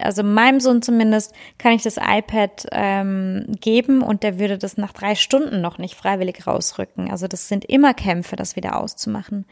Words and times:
also 0.00 0.22
meinem 0.22 0.60
Sohn 0.60 0.82
zumindest, 0.82 1.34
kann 1.58 1.72
ich 1.72 1.82
das 1.82 1.96
iPad 1.96 2.66
ähm, 2.72 3.46
geben 3.60 4.02
und 4.02 4.22
der 4.22 4.38
würde 4.38 4.58
das 4.58 4.76
nach 4.76 4.92
drei 4.92 5.14
Stunden 5.14 5.60
noch 5.60 5.78
nicht 5.78 5.94
freiwillig 5.94 6.46
rausrücken. 6.46 7.10
Also 7.10 7.28
das 7.28 7.48
sind 7.48 7.64
immer 7.64 7.94
Kämpfe, 7.94 8.36
das 8.36 8.56
wieder 8.56 8.78
auszumachen. 8.80 9.46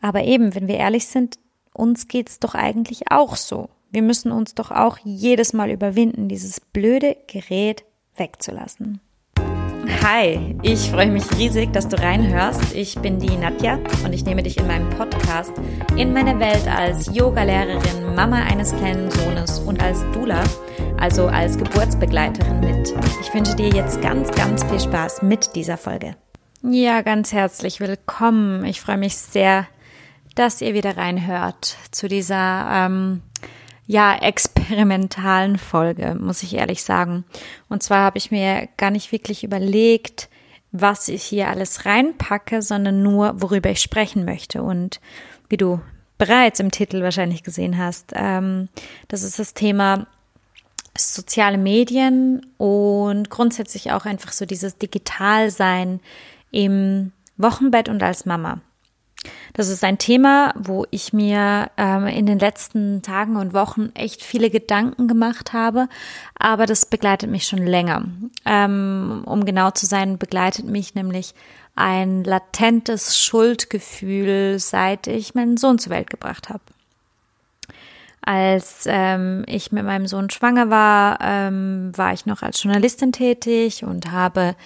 Aber 0.00 0.24
eben, 0.24 0.54
wenn 0.54 0.68
wir 0.68 0.76
ehrlich 0.76 1.06
sind, 1.06 1.38
uns 1.72 2.08
geht's 2.08 2.38
doch 2.40 2.54
eigentlich 2.54 3.10
auch 3.10 3.36
so. 3.36 3.68
Wir 3.90 4.02
müssen 4.02 4.32
uns 4.32 4.54
doch 4.54 4.70
auch 4.70 4.98
jedes 5.04 5.52
Mal 5.52 5.70
überwinden, 5.70 6.28
dieses 6.28 6.60
blöde 6.60 7.16
Gerät 7.26 7.84
wegzulassen. 8.16 9.00
Hi, 9.88 10.56
ich 10.62 10.90
freue 10.90 11.10
mich 11.10 11.24
riesig, 11.36 11.72
dass 11.72 11.86
du 11.86 11.96
reinhörst. 11.96 12.74
Ich 12.74 12.98
bin 12.98 13.20
die 13.20 13.36
Nadja 13.36 13.78
und 14.04 14.12
ich 14.12 14.24
nehme 14.24 14.42
dich 14.42 14.56
in 14.56 14.66
meinem 14.66 14.90
Podcast 14.90 15.52
in 15.96 16.12
meine 16.12 16.38
Welt 16.40 16.66
als 16.66 17.14
Yogalehrerin, 17.14 18.14
Mama 18.14 18.42
eines 18.42 18.74
kleinen 18.74 19.10
Sohnes 19.10 19.60
und 19.60 19.80
als 19.82 20.04
Dula, 20.12 20.42
also 20.98 21.28
als 21.28 21.56
Geburtsbegleiterin 21.56 22.60
mit. 22.60 22.94
Ich 23.20 23.32
wünsche 23.32 23.54
dir 23.54 23.68
jetzt 23.68 24.02
ganz, 24.02 24.30
ganz 24.32 24.64
viel 24.64 24.80
Spaß 24.80 25.22
mit 25.22 25.54
dieser 25.54 25.76
Folge. 25.76 26.16
Ja, 26.62 27.02
ganz 27.02 27.32
herzlich 27.32 27.78
willkommen. 27.78 28.64
Ich 28.64 28.80
freue 28.80 28.98
mich 28.98 29.16
sehr, 29.16 29.66
dass 30.34 30.60
ihr 30.60 30.74
wieder 30.74 30.96
reinhört 30.96 31.76
zu 31.92 32.08
dieser 32.08 32.68
ähm, 32.72 33.22
ja, 33.86 34.16
experimentalen 34.16 35.58
Folge, 35.58 36.16
muss 36.18 36.42
ich 36.42 36.54
ehrlich 36.54 36.82
sagen. 36.82 37.24
Und 37.68 37.82
zwar 37.82 38.00
habe 38.00 38.18
ich 38.18 38.30
mir 38.30 38.68
gar 38.76 38.90
nicht 38.90 39.12
wirklich 39.12 39.44
überlegt, 39.44 40.28
was 40.72 41.08
ich 41.08 41.22
hier 41.22 41.48
alles 41.48 41.86
reinpacke, 41.86 42.62
sondern 42.62 43.02
nur, 43.02 43.40
worüber 43.40 43.70
ich 43.70 43.80
sprechen 43.80 44.24
möchte. 44.24 44.62
Und 44.62 45.00
wie 45.48 45.56
du 45.56 45.80
bereits 46.18 46.60
im 46.60 46.70
Titel 46.70 47.02
wahrscheinlich 47.02 47.42
gesehen 47.42 47.78
hast, 47.78 48.12
ähm, 48.14 48.68
das 49.08 49.22
ist 49.22 49.38
das 49.38 49.54
Thema 49.54 50.06
soziale 50.98 51.58
Medien 51.58 52.46
und 52.56 53.30
grundsätzlich 53.30 53.92
auch 53.92 54.06
einfach 54.06 54.32
so 54.32 54.46
dieses 54.46 54.78
Digitalsein 54.78 56.00
im 56.50 57.12
Wochenbett 57.36 57.88
und 57.88 58.02
als 58.02 58.24
Mama. 58.24 58.60
Das 59.54 59.68
ist 59.68 59.84
ein 59.84 59.98
Thema, 59.98 60.52
wo 60.56 60.86
ich 60.90 61.12
mir 61.12 61.70
ähm, 61.76 62.06
in 62.06 62.26
den 62.26 62.38
letzten 62.38 63.02
Tagen 63.02 63.36
und 63.36 63.54
Wochen 63.54 63.90
echt 63.94 64.22
viele 64.22 64.50
Gedanken 64.50 65.08
gemacht 65.08 65.52
habe, 65.52 65.88
aber 66.38 66.66
das 66.66 66.86
begleitet 66.86 67.30
mich 67.30 67.46
schon 67.46 67.64
länger. 67.66 68.04
Ähm, 68.44 69.22
um 69.26 69.44
genau 69.44 69.70
zu 69.70 69.86
sein, 69.86 70.18
begleitet 70.18 70.66
mich 70.66 70.94
nämlich 70.94 71.34
ein 71.74 72.24
latentes 72.24 73.18
Schuldgefühl, 73.18 74.58
seit 74.58 75.06
ich 75.06 75.34
meinen 75.34 75.56
Sohn 75.56 75.78
zur 75.78 75.92
Welt 75.92 76.10
gebracht 76.10 76.48
habe. 76.48 76.62
Als 78.26 78.86
ähm, 78.86 79.44
ich 79.46 79.70
mit 79.70 79.84
meinem 79.84 80.06
Sohn 80.08 80.30
schwanger 80.30 80.68
war, 80.68 81.18
ähm, 81.22 81.92
war 81.94 82.12
ich 82.12 82.26
noch 82.26 82.42
als 82.42 82.60
Journalistin 82.62 83.12
tätig 83.12 83.84
und 83.84 84.10
habe 84.10 84.56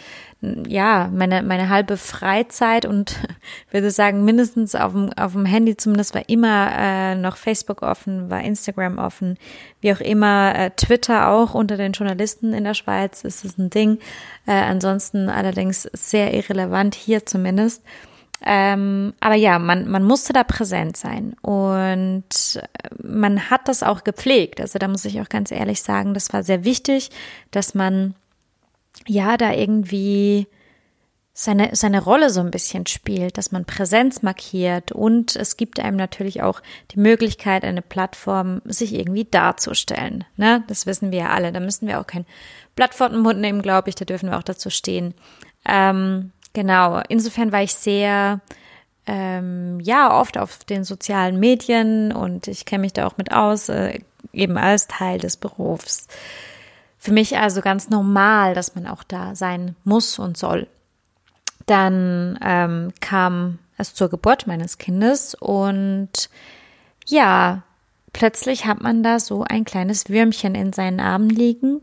ja, 0.67 1.11
meine, 1.13 1.43
meine 1.43 1.69
halbe 1.69 1.99
Freizeit 1.99 2.87
und 2.87 3.21
würde 3.71 3.91
sagen, 3.91 4.25
mindestens 4.25 4.75
auf 4.75 4.93
dem, 4.93 5.13
auf 5.13 5.33
dem 5.33 5.45
Handy 5.45 5.77
zumindest 5.77 6.15
war 6.15 6.27
immer 6.29 6.71
äh, 6.75 7.15
noch 7.15 7.37
Facebook 7.37 7.83
offen, 7.83 8.31
war 8.31 8.41
Instagram 8.41 8.99
offen, 8.99 9.37
wie 9.83 9.93
auch 9.93 10.01
immer, 10.01 10.55
äh, 10.55 10.71
Twitter 10.71 11.29
auch 11.29 11.53
unter 11.53 11.77
den 11.77 11.93
Journalisten 11.93 12.55
in 12.55 12.65
der 12.65 12.75
Schweiz 12.75 13.23
ist 13.25 13.45
es 13.45 13.59
ein 13.59 13.69
Ding. 13.69 13.99
Äh, 14.47 14.53
ansonsten 14.53 15.29
allerdings 15.29 15.83
sehr 15.93 16.33
irrelevant 16.33 16.95
hier 16.95 17.27
zumindest. 17.27 17.83
Ähm, 18.43 19.13
aber 19.21 19.35
ja, 19.35 19.59
man, 19.59 19.89
man 19.89 20.03
musste 20.03 20.33
da 20.33 20.45
präsent 20.45 20.97
sein 20.97 21.35
und 21.43 22.63
man 23.03 23.51
hat 23.51 23.69
das 23.69 23.83
auch 23.83 24.03
gepflegt. 24.03 24.61
Also 24.61 24.79
da 24.79 24.89
muss 24.89 25.05
ich 25.05 25.21
auch 25.21 25.29
ganz 25.29 25.51
ehrlich 25.51 25.83
sagen, 25.83 26.15
das 26.15 26.33
war 26.33 26.43
sehr 26.43 26.65
wichtig, 26.65 27.11
dass 27.51 27.75
man 27.75 28.15
ja, 29.07 29.37
da 29.37 29.53
irgendwie 29.53 30.47
seine, 31.33 31.71
seine 31.75 32.03
Rolle 32.03 32.31
so 32.31 32.41
ein 32.41 32.51
bisschen 32.51 32.87
spielt, 32.87 33.39
dass 33.39 33.53
man 33.53 33.65
Präsenz 33.65 34.23
markiert 34.23 34.93
und 34.93 35.37
es 35.37 35.57
gibt 35.57 35.81
einem 35.81 35.97
natürlich 35.97 36.43
auch 36.43 36.61
die 36.91 37.01
Möglichkeit, 37.01 37.65
eine 37.65 37.83
Plattform 37.83 38.61
sich 38.65 38.95
irgendwie 38.95 39.25
darzustellen. 39.25 40.25
Ne? 40.37 40.65
Das 40.67 40.87
wissen 40.87 41.13
wir 41.13 41.21
ja 41.21 41.31
alle. 41.31 41.53
Da 41.53 41.61
müssen 41.61 41.89
wir 41.89 42.01
auch 42.01 42.07
kein 42.07 42.27
Blatt 42.77 42.95
vor 42.95 43.09
den 43.09 43.21
Mund 43.21 43.41
nehmen, 43.41 43.63
glaube 43.63 43.89
ich. 43.89 43.95
Da 43.95 44.05
dürfen 44.05 44.31
wir 44.31 44.39
auch 44.39 44.43
dazu 44.43 44.71
stehen. 44.71 45.15
Ähm, 45.65 46.33
genau. 46.53 47.01
Insofern 47.09 47.53
war 47.53 47.63
ich 47.63 47.75
sehr, 47.75 48.41
ähm, 49.07 49.81
ja, 49.81 50.19
oft 50.21 50.39
auf 50.39 50.65
den 50.65 50.85
sozialen 50.85 51.41
Medien 51.41 52.13
und 52.13 52.49
ich 52.49 52.65
kenne 52.65 52.83
mich 52.83 52.93
da 52.93 53.07
auch 53.07 53.17
mit 53.17 53.33
aus, 53.33 53.69
äh, 53.69 54.01
eben 54.33 54.57
als 54.57 54.87
Teil 54.87 55.19
des 55.19 55.37
Berufs. 55.37 56.07
Für 56.99 57.13
mich 57.13 57.39
also 57.39 57.63
ganz 57.63 57.89
normal, 57.89 58.55
dass 58.55 58.75
man 58.75 58.87
auch 58.87 59.03
da 59.03 59.35
sein 59.35 59.75
muss 59.85 60.19
und 60.19 60.37
soll. 60.37 60.67
Dann 61.67 62.39
ähm, 62.43 62.93
kam 63.01 63.59
es 63.79 63.95
zur 63.95 64.11
Geburt 64.11 64.47
meines 64.47 64.79
Kindes 64.79 65.35
und 65.35 66.29
ja, 67.07 67.63
plötzlich 68.13 68.67
hat 68.67 68.81
man 68.81 69.03
da 69.03 69.19
so 69.19 69.45
ein 69.45 69.65
kleines 69.65 70.09
Würmchen 70.09 70.55
in 70.55 70.73
seinen 70.73 71.01
Armen 71.01 71.31
liegen. 71.31 71.81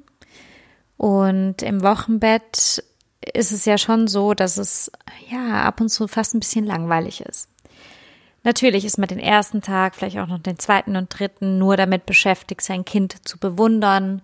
Und 0.98 1.62
im 1.62 1.84
Wochenbett 1.84 2.84
ist 3.34 3.52
es 3.52 3.66
ja 3.66 3.78
schon 3.78 4.08
so, 4.08 4.34
dass 4.34 4.58
es 4.58 4.92
ja 5.30 5.64
ab 5.64 5.82
und 5.82 5.90
zu 5.90 6.08
fast 6.08 6.34
ein 6.34 6.40
bisschen 6.40 6.66
langweilig 6.66 7.22
ist. 7.22 7.50
Natürlich 8.44 8.86
ist 8.86 8.98
man 8.98 9.08
den 9.08 9.20
ersten 9.20 9.62
Tag, 9.62 9.96
vielleicht 9.96 10.18
auch 10.18 10.28
noch 10.28 10.40
den 10.40 10.60
zweiten 10.60 10.96
und 10.96 11.10
dritten 11.10 11.58
nur 11.58 11.76
damit 11.76 12.06
beschäftigt, 12.06 12.62
sein 12.62 12.86
Kind 12.86 13.28
zu 13.28 13.38
bewundern 13.38 14.22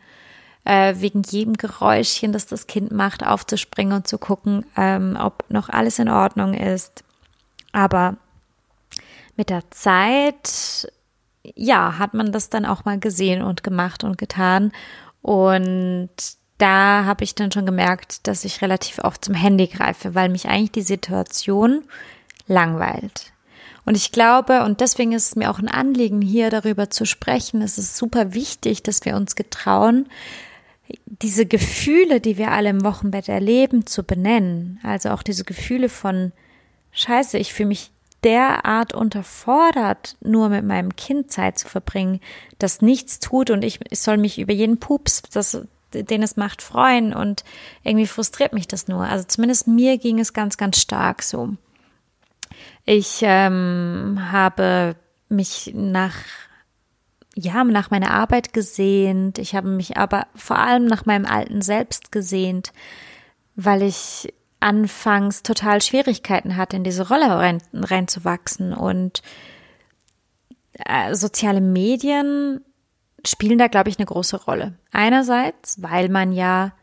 äh, 0.65 0.95
wegen 0.97 1.23
jedem 1.23 1.55
Geräuschchen, 1.55 2.31
das 2.31 2.45
das 2.45 2.67
Kind 2.67 2.91
macht, 2.91 3.25
aufzuspringen 3.25 3.97
und 3.97 4.07
zu 4.07 4.17
gucken, 4.17 4.65
ähm, 4.77 5.17
ob 5.19 5.43
noch 5.49 5.69
alles 5.69 5.99
in 5.99 6.09
Ordnung 6.09 6.53
ist. 6.53 7.03
Aber 7.73 8.15
mit 9.35 9.49
der 9.49 9.69
Zeit, 9.71 10.91
ja, 11.55 11.97
hat 11.97 12.13
man 12.13 12.31
das 12.31 12.49
dann 12.49 12.65
auch 12.65 12.85
mal 12.85 12.99
gesehen 12.99 13.41
und 13.41 13.63
gemacht 13.63 14.03
und 14.03 14.17
getan. 14.17 14.71
Und 15.21 16.09
da 16.57 17.05
habe 17.05 17.23
ich 17.23 17.35
dann 17.35 17.51
schon 17.51 17.65
gemerkt, 17.65 18.27
dass 18.27 18.45
ich 18.45 18.61
relativ 18.61 18.99
oft 18.99 19.25
zum 19.25 19.33
Handy 19.33 19.67
greife, 19.67 20.15
weil 20.15 20.29
mich 20.29 20.47
eigentlich 20.47 20.71
die 20.71 20.81
Situation 20.81 21.83
langweilt. 22.47 23.33
Und 23.85 23.97
ich 23.97 24.11
glaube, 24.11 24.63
und 24.63 24.79
deswegen 24.79 25.11
ist 25.11 25.27
es 25.29 25.35
mir 25.35 25.49
auch 25.49 25.59
ein 25.59 25.67
Anliegen, 25.67 26.21
hier 26.21 26.49
darüber 26.49 26.89
zu 26.89 27.05
sprechen, 27.05 27.61
es 27.61 27.77
ist 27.77 27.97
super 27.97 28.33
wichtig, 28.33 28.81
dass 28.83 29.03
wir 29.03 29.15
uns 29.15 29.35
getrauen, 29.35 30.07
diese 31.05 31.45
Gefühle, 31.45 32.21
die 32.21 32.37
wir 32.37 32.51
alle 32.51 32.69
im 32.69 32.83
Wochenbett 32.83 33.29
erleben, 33.29 33.85
zu 33.85 34.03
benennen. 34.03 34.79
Also 34.83 35.09
auch 35.09 35.23
diese 35.23 35.43
Gefühle 35.43 35.89
von 35.89 36.31
Scheiße, 36.91 37.37
ich 37.37 37.53
fühle 37.53 37.69
mich 37.69 37.91
derart 38.23 38.93
unterfordert, 38.93 40.15
nur 40.21 40.49
mit 40.49 40.63
meinem 40.63 40.95
Kind 40.95 41.31
Zeit 41.31 41.59
zu 41.59 41.67
verbringen, 41.67 42.21
das 42.57 42.81
nichts 42.81 43.19
tut 43.19 43.49
und 43.49 43.63
ich, 43.63 43.79
ich 43.89 43.99
soll 43.99 44.17
mich 44.17 44.39
über 44.39 44.53
jeden 44.53 44.79
Pups, 44.79 45.23
das, 45.33 45.61
den 45.93 46.23
es 46.23 46.35
macht, 46.35 46.61
freuen 46.61 47.13
und 47.13 47.43
irgendwie 47.83 48.07
frustriert 48.07 48.53
mich 48.53 48.67
das 48.67 48.87
nur. 48.87 49.05
Also 49.05 49.25
zumindest 49.25 49.67
mir 49.67 49.97
ging 49.97 50.19
es 50.19 50.33
ganz, 50.33 50.57
ganz 50.57 50.79
stark 50.79 51.23
so. 51.23 51.49
Ich 52.85 53.19
ähm, 53.21 54.19
habe 54.31 54.95
mich 55.29 55.71
nach 55.73 56.15
ja, 57.35 57.63
nach 57.63 57.89
meiner 57.89 58.11
Arbeit 58.11 58.53
gesehnt. 58.53 59.39
Ich 59.39 59.55
habe 59.55 59.67
mich 59.67 59.97
aber 59.97 60.27
vor 60.35 60.59
allem 60.59 60.85
nach 60.85 61.05
meinem 61.05 61.25
alten 61.25 61.61
Selbst 61.61 62.11
gesehnt, 62.11 62.71
weil 63.55 63.81
ich 63.81 64.33
anfangs 64.59 65.43
total 65.43 65.81
Schwierigkeiten 65.81 66.55
hatte, 66.55 66.77
in 66.77 66.83
diese 66.83 67.07
Rolle 67.07 67.29
rein, 67.29 67.61
reinzuwachsen. 67.73 68.73
Und 68.73 69.23
äh, 70.73 71.15
soziale 71.15 71.61
Medien 71.61 72.61
spielen 73.25 73.57
da, 73.57 73.67
glaube 73.67 73.89
ich, 73.89 73.97
eine 73.97 74.05
große 74.05 74.43
Rolle. 74.43 74.73
Einerseits, 74.91 75.81
weil 75.81 76.09
man 76.09 76.31
ja 76.31 76.73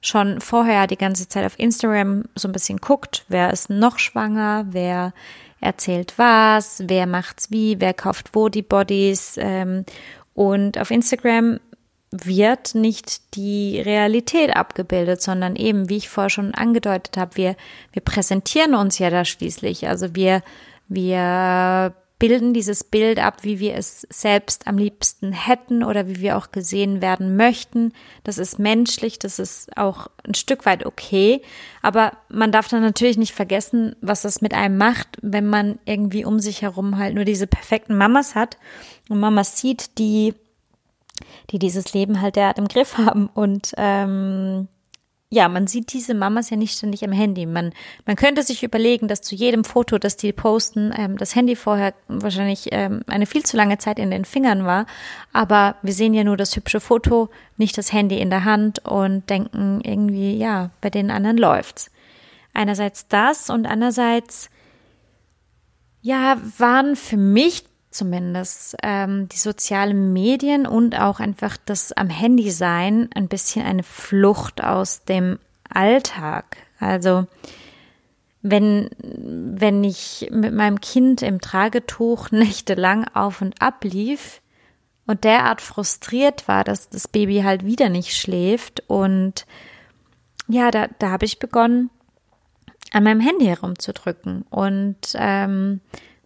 schon 0.00 0.40
vorher 0.40 0.86
die 0.86 0.96
ganze 0.96 1.28
Zeit 1.28 1.46
auf 1.46 1.58
Instagram 1.58 2.24
so 2.34 2.48
ein 2.48 2.52
bisschen 2.52 2.78
guckt, 2.78 3.24
wer 3.28 3.52
ist 3.52 3.70
noch 3.70 3.98
schwanger, 3.98 4.66
wer 4.70 5.12
erzählt 5.60 6.14
was, 6.16 6.82
wer 6.86 7.06
macht's 7.06 7.50
wie, 7.50 7.80
wer 7.80 7.94
kauft 7.94 8.30
wo 8.34 8.48
die 8.48 8.62
Bodies. 8.62 9.36
Ähm, 9.38 9.84
und 10.34 10.78
auf 10.78 10.90
Instagram 10.90 11.60
wird 12.10 12.74
nicht 12.74 13.34
die 13.36 13.80
Realität 13.80 14.54
abgebildet, 14.54 15.22
sondern 15.22 15.56
eben, 15.56 15.88
wie 15.88 15.96
ich 15.96 16.08
vorher 16.08 16.30
schon 16.30 16.52
angedeutet 16.52 17.16
habe, 17.16 17.36
wir, 17.36 17.56
wir 17.92 18.02
präsentieren 18.02 18.74
uns 18.74 18.98
ja 18.98 19.08
da 19.08 19.24
schließlich. 19.24 19.88
Also 19.88 20.14
wir, 20.14 20.42
wir 20.88 21.94
bilden 22.22 22.54
dieses 22.54 22.84
Bild 22.84 23.18
ab, 23.18 23.38
wie 23.42 23.58
wir 23.58 23.74
es 23.74 24.06
selbst 24.08 24.68
am 24.68 24.78
liebsten 24.78 25.32
hätten 25.32 25.82
oder 25.82 26.06
wie 26.06 26.20
wir 26.20 26.38
auch 26.38 26.52
gesehen 26.52 27.02
werden 27.02 27.34
möchten. 27.34 27.92
Das 28.22 28.38
ist 28.38 28.60
menschlich, 28.60 29.18
das 29.18 29.40
ist 29.40 29.76
auch 29.76 30.06
ein 30.24 30.34
Stück 30.34 30.64
weit 30.64 30.86
okay. 30.86 31.42
Aber 31.82 32.12
man 32.28 32.52
darf 32.52 32.68
dann 32.68 32.82
natürlich 32.82 33.18
nicht 33.18 33.32
vergessen, 33.34 33.96
was 34.02 34.22
das 34.22 34.40
mit 34.40 34.54
einem 34.54 34.78
macht, 34.78 35.18
wenn 35.20 35.48
man 35.48 35.80
irgendwie 35.84 36.24
um 36.24 36.38
sich 36.38 36.62
herum 36.62 36.96
halt 36.96 37.16
nur 37.16 37.24
diese 37.24 37.48
perfekten 37.48 37.96
Mamas 37.96 38.36
hat 38.36 38.56
und 39.08 39.18
Mamas 39.18 39.58
sieht, 39.58 39.98
die 39.98 40.36
die 41.50 41.58
dieses 41.58 41.92
Leben 41.92 42.20
halt 42.20 42.36
derart 42.36 42.58
im 42.58 42.68
Griff 42.68 42.98
haben. 42.98 43.26
Und 43.26 43.72
ähm, 43.76 44.68
ja, 45.32 45.48
man 45.48 45.66
sieht 45.66 45.94
diese 45.94 46.12
Mamas 46.12 46.50
ja 46.50 46.58
nicht 46.58 46.76
ständig 46.76 47.02
am 47.04 47.12
Handy. 47.12 47.46
Man, 47.46 47.72
man 48.04 48.16
könnte 48.16 48.42
sich 48.42 48.62
überlegen, 48.62 49.08
dass 49.08 49.22
zu 49.22 49.34
jedem 49.34 49.64
Foto, 49.64 49.96
das 49.96 50.18
die 50.18 50.30
posten, 50.30 50.92
ähm, 50.94 51.16
das 51.16 51.34
Handy 51.34 51.56
vorher 51.56 51.94
wahrscheinlich 52.06 52.68
ähm, 52.70 53.00
eine 53.06 53.24
viel 53.24 53.42
zu 53.42 53.56
lange 53.56 53.78
Zeit 53.78 53.98
in 53.98 54.10
den 54.10 54.26
Fingern 54.26 54.66
war. 54.66 54.84
Aber 55.32 55.76
wir 55.80 55.94
sehen 55.94 56.12
ja 56.12 56.22
nur 56.22 56.36
das 56.36 56.54
hübsche 56.54 56.80
Foto, 56.80 57.30
nicht 57.56 57.78
das 57.78 57.94
Handy 57.94 58.18
in 58.18 58.28
der 58.28 58.44
Hand 58.44 58.84
und 58.84 59.30
denken 59.30 59.80
irgendwie, 59.82 60.36
ja, 60.36 60.68
bei 60.82 60.90
den 60.90 61.10
anderen 61.10 61.38
läuft's. 61.38 61.90
Einerseits 62.52 63.08
das 63.08 63.48
und 63.48 63.64
andererseits, 63.64 64.50
ja, 66.02 66.36
waren 66.58 66.94
für 66.94 67.16
mich 67.16 67.64
zumindest 67.94 68.76
ähm, 68.82 69.28
die 69.28 69.38
sozialen 69.38 70.12
Medien 70.12 70.66
und 70.66 70.98
auch 70.98 71.20
einfach 71.20 71.56
das 71.64 71.92
am 71.92 72.10
Handy 72.10 72.50
sein 72.50 73.10
ein 73.14 73.28
bisschen 73.28 73.64
eine 73.64 73.82
Flucht 73.82 74.62
aus 74.62 75.04
dem 75.04 75.38
Alltag. 75.68 76.56
Also 76.78 77.26
wenn, 78.42 78.90
wenn 78.98 79.84
ich 79.84 80.28
mit 80.32 80.52
meinem 80.52 80.80
Kind 80.80 81.22
im 81.22 81.40
Tragetuch 81.40 82.30
nächtelang 82.32 83.06
auf 83.14 83.40
und 83.40 83.60
ab 83.62 83.84
lief 83.84 84.42
und 85.06 85.24
derart 85.24 85.60
frustriert 85.60 86.48
war, 86.48 86.64
dass 86.64 86.88
das 86.88 87.08
Baby 87.08 87.42
halt 87.42 87.64
wieder 87.64 87.88
nicht 87.88 88.16
schläft 88.16 88.82
und 88.88 89.46
ja, 90.48 90.70
da, 90.70 90.88
da 90.98 91.10
habe 91.10 91.24
ich 91.24 91.38
begonnen, 91.38 91.90
an 92.92 93.04
meinem 93.04 93.20
Handy 93.20 93.46
herumzudrücken 93.46 94.44
und 94.50 94.98
ähm, 95.14 95.80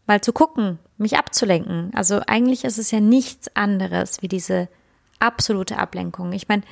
mal 0.06 0.20
zu 0.20 0.32
gucken, 0.32 0.78
mich 0.98 1.16
abzulenken. 1.16 1.90
Also 1.94 2.20
eigentlich 2.26 2.64
ist 2.64 2.78
es 2.78 2.90
ja 2.90 3.00
nichts 3.00 3.54
anderes 3.54 4.22
wie 4.22 4.28
diese 4.28 4.68
absolute 5.18 5.78
Ablenkung. 5.78 6.32
Ich 6.32 6.48
meine, 6.48 6.62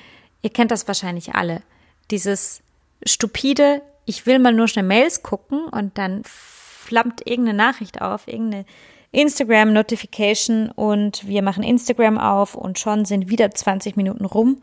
ihr 0.43 0.51
kennt 0.51 0.71
das 0.71 0.89
wahrscheinlich 0.89 1.35
alle. 1.35 1.63
Dieses 2.11 2.63
stupide, 3.07 3.83
ich 4.05 4.27
will 4.27 4.39
mal 4.39 4.53
nur 4.53 4.69
schnell 4.69 4.85
Mails 4.85 5.23
gucken 5.23 5.65
und 5.67 5.99
dann 5.99 6.23
flammt 6.25 7.27
irgendeine 7.27 7.57
Nachricht 7.57 8.03
auf, 8.03 8.29
irgendeine 8.29 8.65
Instagram-Notification 9.13 10.71
und 10.71 11.27
wir 11.27 11.43
machen 11.43 11.63
Instagram 11.63 12.19
auf 12.19 12.55
und 12.55 12.79
schon 12.79 13.05
sind 13.05 13.31
wieder 13.31 13.51
20 13.51 13.97
Minuten 13.97 14.25
rum 14.25 14.61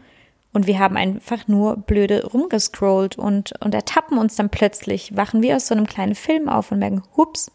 und 0.54 0.68
wir 0.68 0.80
haben 0.80 0.98
einfach 0.98 1.48
nur 1.48 1.78
blöde 1.78 2.26
rumgescrollt 2.26 3.18
und, 3.18 3.54
und 3.62 3.74
ertappen 3.74 4.18
uns 4.18 4.36
dann 4.36 4.50
plötzlich, 4.50 5.16
wachen 5.16 5.42
wir 5.42 5.56
aus 5.56 5.68
so 5.68 5.76
einem 5.76 5.88
kleinen 5.88 6.16
Film 6.16 6.50
auf 6.50 6.72
und 6.72 6.80
merken, 6.80 7.04
hups, 7.16 7.52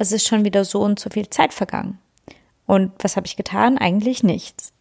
es 0.00 0.12
ist 0.12 0.26
schon 0.26 0.46
wieder 0.46 0.64
so 0.64 0.80
und 0.80 0.98
so 0.98 1.10
viel 1.10 1.28
Zeit 1.28 1.52
vergangen. 1.52 1.98
Und 2.66 2.92
was 3.00 3.16
habe 3.16 3.26
ich 3.26 3.36
getan? 3.36 3.76
Eigentlich 3.76 4.22
nichts. 4.22 4.72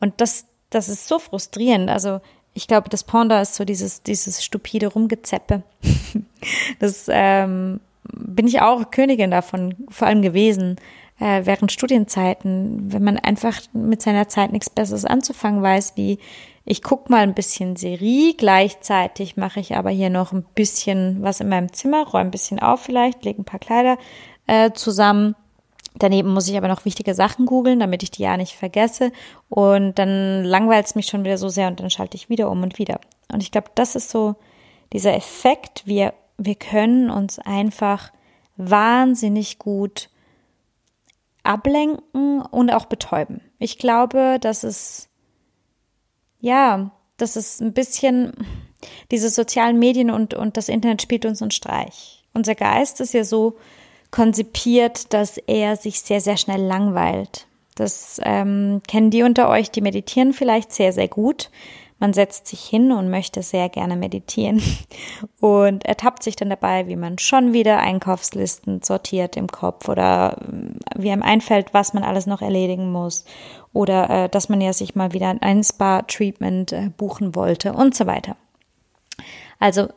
Und 0.00 0.20
das, 0.20 0.46
das 0.68 0.88
ist 0.88 1.06
so 1.06 1.20
frustrierend. 1.20 1.88
Also 1.88 2.20
ich 2.52 2.66
glaube, 2.66 2.88
das 2.88 3.04
Panda 3.04 3.40
ist 3.40 3.54
so 3.54 3.64
dieses, 3.64 4.02
dieses 4.02 4.44
stupide 4.44 4.88
Rumgezeppe. 4.88 5.62
das 6.80 7.06
ähm, 7.08 7.80
bin 8.12 8.48
ich 8.48 8.60
auch 8.60 8.90
Königin 8.90 9.30
davon, 9.30 9.76
vor 9.88 10.08
allem 10.08 10.22
gewesen, 10.22 10.74
äh, 11.20 11.42
während 11.44 11.70
Studienzeiten, 11.70 12.92
wenn 12.92 13.04
man 13.04 13.18
einfach 13.18 13.60
mit 13.72 14.02
seiner 14.02 14.26
Zeit 14.26 14.50
nichts 14.50 14.70
Besseres 14.70 15.04
anzufangen 15.04 15.62
weiß, 15.62 15.92
wie 15.94 16.18
ich 16.64 16.82
guck 16.82 17.10
mal 17.10 17.22
ein 17.22 17.34
bisschen 17.34 17.76
Serie, 17.76 18.34
gleichzeitig 18.34 19.36
mache 19.36 19.60
ich 19.60 19.76
aber 19.76 19.90
hier 19.90 20.10
noch 20.10 20.32
ein 20.32 20.44
bisschen 20.54 21.22
was 21.22 21.40
in 21.40 21.48
meinem 21.48 21.72
Zimmer, 21.72 22.06
räume 22.06 22.26
ein 22.26 22.30
bisschen 22.30 22.60
auf 22.60 22.82
vielleicht, 22.82 23.24
lege 23.24 23.42
ein 23.42 23.44
paar 23.44 23.60
Kleider 23.60 23.98
äh, 24.46 24.72
zusammen. 24.72 25.34
Daneben 25.94 26.32
muss 26.32 26.48
ich 26.48 26.56
aber 26.56 26.68
noch 26.68 26.84
wichtige 26.84 27.14
Sachen 27.14 27.46
googeln, 27.46 27.80
damit 27.80 28.02
ich 28.02 28.10
die 28.10 28.22
ja 28.22 28.36
nicht 28.36 28.54
vergesse. 28.54 29.12
Und 29.48 29.98
dann 29.98 30.44
langweilt 30.44 30.86
es 30.86 30.94
mich 30.94 31.06
schon 31.06 31.24
wieder 31.24 31.38
so 31.38 31.48
sehr 31.48 31.68
und 31.68 31.80
dann 31.80 31.90
schalte 31.90 32.16
ich 32.16 32.28
wieder 32.28 32.50
um 32.50 32.62
und 32.62 32.78
wieder. 32.78 33.00
Und 33.30 33.42
ich 33.42 33.50
glaube, 33.50 33.70
das 33.74 33.94
ist 33.94 34.10
so 34.10 34.36
dieser 34.92 35.14
Effekt. 35.14 35.86
Wir, 35.86 36.14
wir 36.38 36.54
können 36.54 37.10
uns 37.10 37.38
einfach 37.38 38.10
wahnsinnig 38.56 39.58
gut 39.58 40.08
ablenken 41.42 42.40
und 42.40 42.70
auch 42.70 42.86
betäuben. 42.86 43.40
Ich 43.58 43.78
glaube, 43.78 44.38
dass 44.40 44.64
es, 44.64 45.08
ja, 46.40 46.90
das 47.16 47.36
ist 47.36 47.60
ein 47.60 47.72
bisschen, 47.72 48.32
diese 49.10 49.28
sozialen 49.28 49.78
Medien 49.78 50.10
und, 50.10 50.34
und 50.34 50.56
das 50.56 50.68
Internet 50.68 51.02
spielt 51.02 51.24
uns 51.24 51.42
einen 51.42 51.50
Streich. 51.50 52.24
Unser 52.32 52.54
Geist 52.54 53.00
ist 53.00 53.12
ja 53.12 53.24
so 53.24 53.56
konzipiert, 54.12 55.12
dass 55.12 55.38
er 55.38 55.74
sich 55.74 56.00
sehr, 56.00 56.20
sehr 56.20 56.36
schnell 56.36 56.62
langweilt. 56.62 57.48
Das 57.74 58.20
ähm, 58.24 58.82
kennen 58.86 59.10
die 59.10 59.24
unter 59.24 59.48
euch, 59.48 59.70
die 59.72 59.80
meditieren 59.80 60.32
vielleicht 60.32 60.70
sehr, 60.70 60.92
sehr 60.92 61.08
gut. 61.08 61.50
Man 61.98 62.12
setzt 62.12 62.48
sich 62.48 62.60
hin 62.60 62.90
und 62.92 63.10
möchte 63.10 63.42
sehr 63.42 63.68
gerne 63.68 63.96
meditieren 63.96 64.60
und 65.40 65.84
ertappt 65.84 66.22
sich 66.22 66.36
dann 66.36 66.50
dabei, 66.50 66.88
wie 66.88 66.96
man 66.96 67.18
schon 67.18 67.52
wieder 67.52 67.78
Einkaufslisten 67.78 68.82
sortiert 68.82 69.36
im 69.36 69.46
Kopf 69.46 69.88
oder 69.88 70.36
äh, 70.40 71.02
wie 71.02 71.10
einem 71.10 71.22
einfällt, 71.22 71.72
was 71.72 71.94
man 71.94 72.04
alles 72.04 72.26
noch 72.26 72.42
erledigen 72.42 72.92
muss 72.92 73.24
oder 73.72 74.10
äh, 74.10 74.28
dass 74.28 74.48
man 74.48 74.60
ja 74.60 74.72
sich 74.72 74.94
mal 74.94 75.12
wieder 75.12 75.34
ein 75.40 75.64
Spa-Treatment 75.64 76.72
äh, 76.72 76.90
buchen 76.96 77.34
wollte 77.34 77.72
und 77.72 77.94
so 77.94 78.06
weiter. 78.06 78.36
Also 79.58 79.88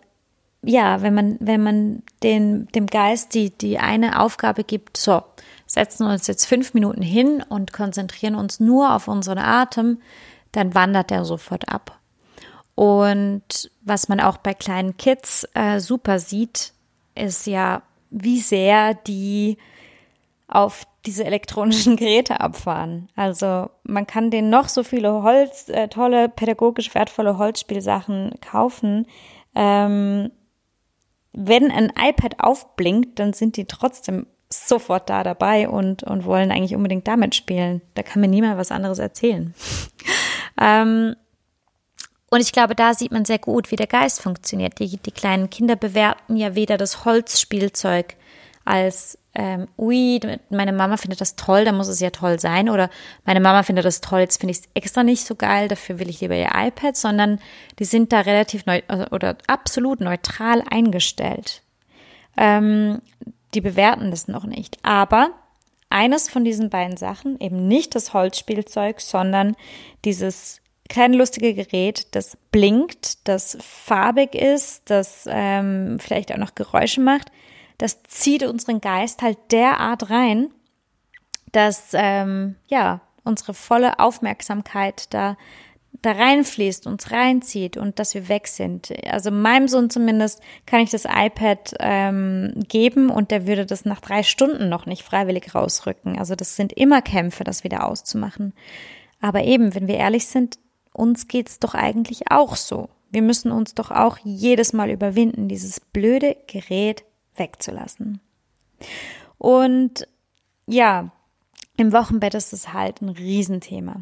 ja, 0.66 1.02
wenn 1.02 1.14
man, 1.14 1.38
wenn 1.40 1.64
man 1.64 2.04
den, 2.24 2.68
dem 2.74 2.88
Geist 2.88 3.34
die, 3.34 3.52
die 3.52 3.78
eine 3.78 4.20
Aufgabe 4.20 4.64
gibt, 4.64 4.98
so, 4.98 5.22
setzen 5.68 6.06
uns 6.08 6.28
jetzt 6.28 6.46
fünf 6.46 6.74
Minuten 6.74 7.02
hin 7.02 7.44
und 7.48 7.72
konzentrieren 7.72 8.36
uns 8.36 8.60
nur 8.60 8.94
auf 8.94 9.08
unseren 9.08 9.38
Atem, 9.38 10.00
dann 10.52 10.74
wandert 10.74 11.12
er 11.12 11.26
sofort 11.26 11.70
ab. 11.70 12.00
Und 12.76 13.72
was 13.82 14.10
man 14.10 14.20
auch 14.20 14.38
bei 14.38 14.54
kleinen 14.54 14.98
Kids 14.98 15.48
äh, 15.54 15.80
super 15.80 16.20
sieht, 16.20 16.74
ist 17.16 17.48
ja, 17.48 17.84
wie 18.10 18.40
sehr 18.40 18.94
die 18.94 19.58
auf 20.48 20.86
diese 21.06 21.26
elektronischen 21.26 21.96
Geräte 21.98 22.40
abfahren. 22.42 23.10
Also 23.16 23.70
man 23.84 24.08
kann 24.08 24.32
denen 24.32 24.50
noch 24.50 24.68
so 24.68 24.84
viele 24.84 25.24
Holz, 25.24 25.70
äh, 25.70 25.88
tolle, 25.88 26.30
pädagogisch 26.30 26.94
wertvolle 26.96 27.38
Holzspielsachen 27.38 28.32
kaufen. 28.42 29.08
Ähm, 29.56 30.32
wenn 31.36 31.72
ein 31.72 31.92
iPad 32.00 32.40
aufblinkt, 32.40 33.20
dann 33.20 33.34
sind 33.34 33.58
die 33.58 33.66
trotzdem 33.66 34.28
sofort 34.50 35.10
da 35.10 35.24
dabei 35.24 35.68
und, 35.68 36.04
und 36.04 36.26
wollen 36.26 36.52
eigentlich 36.52 36.76
unbedingt 36.76 37.08
damit 37.08 37.36
spielen. 37.36 37.82
Da 37.94 38.04
kann 38.04 38.22
mir 38.22 38.28
niemand 38.28 38.58
was 38.58 38.72
anderes 38.72 39.00
erzählen. 39.00 39.54
ähm, 40.62 41.16
und 42.30 42.42
ich 42.42 42.52
glaube, 42.52 42.76
da 42.76 42.94
sieht 42.94 43.12
man 43.12 43.26
sehr 43.26 43.40
gut, 43.40 43.72
wie 43.72 43.76
der 43.76 43.88
Geist 43.88 44.22
funktioniert. 44.22 44.80
Die, 44.80 44.98
die 44.98 45.12
kleinen 45.12 45.50
Kinder 45.50 45.76
bewerten 45.76 46.36
ja 46.38 46.56
weder 46.56 46.78
das 46.78 47.06
Holzspielzeug 47.06 48.16
als 48.64 49.18
ähm, 49.36 49.68
ui, 49.78 50.20
meine 50.50 50.74
Mama 50.74 50.98
findet 50.98 51.22
das 51.22 51.36
toll, 51.36 51.66
dann 51.66 51.78
muss 51.78 51.88
es 51.88 52.00
ja 52.00 52.10
toll 52.10 52.40
sein. 52.40 52.70
Oder 52.70 52.90
meine 53.26 53.42
Mama 53.42 53.64
findet 53.64 53.86
das 53.86 54.02
toll, 54.02 54.22
jetzt 54.22 54.40
finde 54.40 54.52
ich 54.52 54.60
es 54.60 54.70
extra 54.74 55.04
nicht 55.04 55.26
so 55.26 55.36
geil, 55.36 55.68
dafür 55.68 56.00
will 56.00 56.10
ich 56.10 56.22
lieber 56.22 56.36
ihr 56.36 56.52
iPad, 56.56 56.96
sondern 56.96 57.40
die 57.80 57.86
sind 57.86 58.14
da 58.14 58.22
relativ 58.22 58.66
neu 58.66 58.82
also, 58.88 59.06
oder 59.12 59.38
absolut 59.48 60.00
neutral 60.00 60.64
eingestellt. 60.70 61.62
Ähm, 62.38 63.02
die 63.54 63.62
bewerten 63.62 64.12
das 64.12 64.28
noch 64.28 64.46
nicht. 64.46 64.78
Aber 64.84 65.32
eines 65.90 66.30
von 66.30 66.44
diesen 66.44 66.70
beiden 66.70 66.98
Sachen, 66.98 67.40
eben 67.40 67.68
nicht 67.68 67.96
das 67.96 68.14
Holzspielzeug, 68.14 69.00
sondern 69.02 69.56
dieses 70.04 70.62
kleine 70.90 71.18
lustige 71.18 71.54
Gerät, 71.54 72.08
das 72.12 72.38
blinkt, 72.52 73.28
das 73.28 73.58
farbig 73.62 74.36
ist, 74.36 74.90
das 74.90 75.26
ähm, 75.28 75.98
vielleicht 76.00 76.32
auch 76.32 76.38
noch 76.38 76.56
Geräusche 76.56 77.02
macht, 77.02 77.32
das 77.78 78.04
zieht 78.04 78.44
unseren 78.44 78.82
Geist 78.82 79.22
halt 79.22 79.38
derart 79.52 80.10
rein, 80.10 80.50
dass 81.52 81.90
ähm, 81.94 82.56
ja 82.68 83.02
unsere 83.24 83.54
volle 83.54 84.00
Aufmerksamkeit 84.00 85.14
da 85.14 85.38
da 86.02 86.12
reinfließt, 86.12 86.88
uns 86.88 87.12
reinzieht 87.12 87.78
und 87.78 88.00
dass 88.00 88.14
wir 88.14 88.30
weg 88.30 88.48
sind. 88.48 88.94
Also 89.08 89.32
meinem 89.32 89.68
Sohn 89.68 89.90
zumindest 89.90 90.42
kann 90.66 90.82
ich 90.82 90.92
das 90.92 91.06
iPad 91.06 91.74
ähm, 91.80 92.54
geben 92.68 93.10
und 93.10 93.32
der 93.32 93.48
würde 93.48 93.66
das 93.66 93.86
nach 93.86 94.02
drei 94.02 94.24
Stunden 94.24 94.70
noch 94.70 94.86
nicht 94.86 95.04
freiwillig 95.04 95.56
rausrücken. 95.56 96.18
Also 96.20 96.36
das 96.36 96.56
sind 96.56 96.74
immer 96.74 97.02
Kämpfe, 97.02 97.44
das 97.44 97.64
wieder 97.64 97.88
auszumachen. 97.88 98.54
Aber 99.20 99.44
eben, 99.44 99.74
wenn 99.74 99.88
wir 99.88 99.96
ehrlich 99.96 100.28
sind, 100.28 100.60
uns 100.94 101.28
geht's 101.28 101.60
doch 101.60 101.74
eigentlich 101.74 102.32
auch 102.32 102.56
so. 102.56 102.90
Wir 103.10 103.22
müssen 103.22 103.52
uns 103.52 103.74
doch 103.74 103.92
auch 103.92 104.18
jedes 104.24 104.74
Mal 104.74 104.90
überwinden, 104.90 105.48
dieses 105.48 105.80
blöde 105.80 106.36
Gerät 106.48 107.04
wegzulassen. 107.36 108.20
Und 109.38 110.08
ja, 110.68 111.12
im 111.78 111.92
Wochenbett 111.92 112.34
ist 112.34 112.54
es 112.54 112.74
halt 112.74 113.02
ein 113.02 113.10
Riesenthema. 113.10 114.02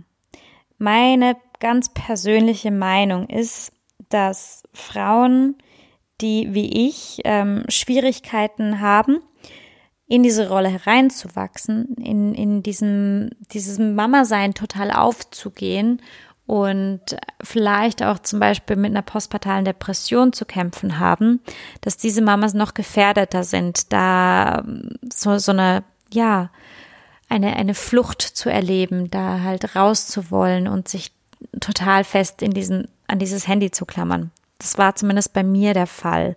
Meine 0.78 1.38
ganz 1.60 1.94
persönliche 1.94 2.72
Meinung 2.72 3.28
ist, 3.28 3.72
dass 4.10 4.64
Frauen, 4.74 5.56
die 6.22 6.54
wie 6.54 6.88
ich 6.88 7.22
ähm, 7.24 7.64
Schwierigkeiten 7.70 8.80
haben, 8.80 9.20
in 10.08 10.22
diese 10.22 10.50
Rolle 10.50 10.70
hereinzuwachsen, 10.70 11.96
in, 11.96 12.36
in 12.36 12.62
diesem, 12.62 13.30
diesem 13.52 13.96
Mama-Sein 13.96 14.54
total 14.54 14.92
aufzugehen 14.92 16.02
und 16.46 17.02
vielleicht 17.42 18.04
auch 18.04 18.20
zum 18.20 18.40
Beispiel 18.40 18.76
mit 18.76 18.92
einer 18.92 19.02
postpartalen 19.02 19.66
Depression 19.66 20.34
zu 20.34 20.46
kämpfen 20.46 21.00
haben, 21.00 21.40
dass 21.82 21.98
diese 21.98 22.22
Mamas 22.22 22.54
noch 22.54 22.74
gefährdeter 22.74 23.44
sind, 23.44 23.94
da 23.94 24.64
so, 25.12 25.38
so 25.38 25.52
eine, 25.54 25.84
ja, 26.12 26.50
eine, 27.30 27.56
eine 27.56 27.74
Flucht 27.74 28.22
zu 28.22 28.50
erleben, 28.50 29.10
da 29.10 29.40
halt 29.42 29.76
rauszuwollen 29.76 30.68
und 30.68 30.90
sich 30.90 31.14
total 31.62 32.04
fest 32.04 32.42
in 32.42 32.52
diesen, 32.52 32.90
an 33.08 33.20
dieses 33.20 33.48
Handy 33.48 33.72
zu 33.72 33.86
klammern. 33.86 34.32
Das 34.60 34.78
war 34.78 34.96
zumindest 34.96 35.34
bei 35.34 35.44
mir 35.44 35.74
der 35.74 35.88
Fall, 35.88 36.36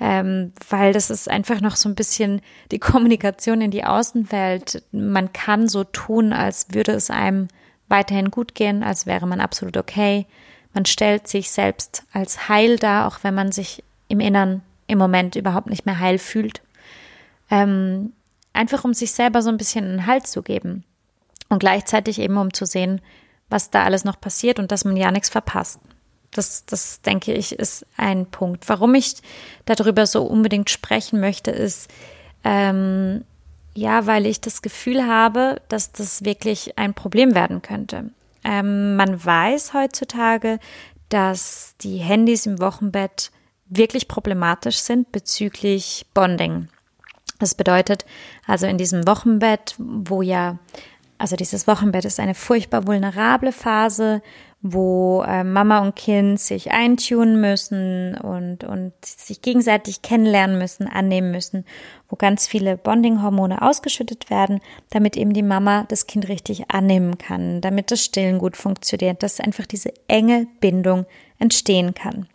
ähm, 0.00 0.52
weil 0.68 0.92
das 0.92 1.10
ist 1.10 1.28
einfach 1.28 1.60
noch 1.60 1.76
so 1.76 1.88
ein 1.88 1.94
bisschen 1.94 2.40
die 2.70 2.78
Kommunikation 2.78 3.60
in 3.60 3.70
die 3.70 3.84
Außenwelt. 3.84 4.82
Man 4.92 5.32
kann 5.32 5.68
so 5.68 5.84
tun, 5.84 6.32
als 6.32 6.66
würde 6.72 6.92
es 6.92 7.10
einem 7.10 7.48
weiterhin 7.94 8.32
gut 8.32 8.56
gehen, 8.56 8.82
als 8.82 9.06
wäre 9.06 9.24
man 9.24 9.40
absolut 9.40 9.76
okay. 9.76 10.26
Man 10.72 10.84
stellt 10.84 11.28
sich 11.28 11.52
selbst 11.52 12.02
als 12.12 12.48
heil 12.48 12.76
dar, 12.76 13.06
auch 13.06 13.18
wenn 13.22 13.34
man 13.34 13.52
sich 13.52 13.84
im 14.08 14.18
Innern 14.18 14.62
im 14.88 14.98
Moment 14.98 15.36
überhaupt 15.36 15.70
nicht 15.70 15.86
mehr 15.86 16.00
heil 16.00 16.18
fühlt. 16.18 16.60
Ähm, 17.52 18.12
einfach 18.52 18.82
um 18.82 18.94
sich 18.94 19.12
selber 19.12 19.42
so 19.42 19.48
ein 19.48 19.58
bisschen 19.58 19.84
einen 19.84 20.06
Halt 20.06 20.26
zu 20.26 20.42
geben 20.42 20.82
und 21.48 21.60
gleichzeitig 21.60 22.18
eben 22.18 22.36
um 22.36 22.52
zu 22.52 22.66
sehen, 22.66 23.00
was 23.48 23.70
da 23.70 23.84
alles 23.84 24.04
noch 24.04 24.20
passiert 24.20 24.58
und 24.58 24.72
dass 24.72 24.84
man 24.84 24.96
ja 24.96 25.12
nichts 25.12 25.28
verpasst. 25.28 25.78
Das, 26.32 26.66
das 26.66 27.00
denke 27.00 27.32
ich, 27.32 27.56
ist 27.56 27.86
ein 27.96 28.26
Punkt. 28.26 28.68
Warum 28.68 28.96
ich 28.96 29.14
darüber 29.66 30.04
so 30.06 30.24
unbedingt 30.24 30.68
sprechen 30.68 31.20
möchte, 31.20 31.52
ist, 31.52 31.88
ähm, 32.42 33.24
ja, 33.74 34.06
weil 34.06 34.26
ich 34.26 34.40
das 34.40 34.62
Gefühl 34.62 35.06
habe, 35.06 35.60
dass 35.68 35.92
das 35.92 36.24
wirklich 36.24 36.78
ein 36.78 36.94
Problem 36.94 37.34
werden 37.34 37.62
könnte. 37.62 38.10
Ähm, 38.44 38.96
man 38.96 39.24
weiß 39.24 39.74
heutzutage, 39.74 40.58
dass 41.08 41.74
die 41.80 41.96
Handys 41.98 42.46
im 42.46 42.60
Wochenbett 42.60 43.30
wirklich 43.66 44.08
problematisch 44.08 44.78
sind 44.78 45.12
bezüglich 45.12 46.06
Bonding. 46.14 46.68
Das 47.38 47.54
bedeutet 47.54 48.04
also 48.46 48.66
in 48.66 48.78
diesem 48.78 49.06
Wochenbett, 49.06 49.74
wo 49.78 50.22
ja, 50.22 50.58
also 51.18 51.36
dieses 51.36 51.66
Wochenbett 51.66 52.04
ist 52.04 52.20
eine 52.20 52.34
furchtbar 52.34 52.86
vulnerable 52.86 53.52
Phase, 53.52 54.22
wo 54.66 55.22
äh, 55.28 55.44
Mama 55.44 55.80
und 55.80 55.94
Kind 55.94 56.40
sich 56.40 56.70
eintunen 56.70 57.38
müssen 57.38 58.16
und, 58.16 58.64
und 58.64 58.92
sich 59.04 59.42
gegenseitig 59.42 60.00
kennenlernen 60.00 60.56
müssen, 60.56 60.88
annehmen 60.88 61.30
müssen, 61.30 61.66
wo 62.08 62.16
ganz 62.16 62.48
viele 62.48 62.78
Bonding-Hormone 62.78 63.60
ausgeschüttet 63.60 64.30
werden, 64.30 64.60
damit 64.88 65.18
eben 65.18 65.34
die 65.34 65.42
Mama 65.42 65.84
das 65.88 66.06
Kind 66.06 66.28
richtig 66.28 66.70
annehmen 66.70 67.18
kann, 67.18 67.60
damit 67.60 67.90
das 67.90 68.02
Stillen 68.02 68.38
gut 68.38 68.56
funktioniert, 68.56 69.22
dass 69.22 69.38
einfach 69.38 69.66
diese 69.66 69.92
enge 70.08 70.46
Bindung 70.60 71.04
entstehen 71.38 71.92
kann. 71.92 72.26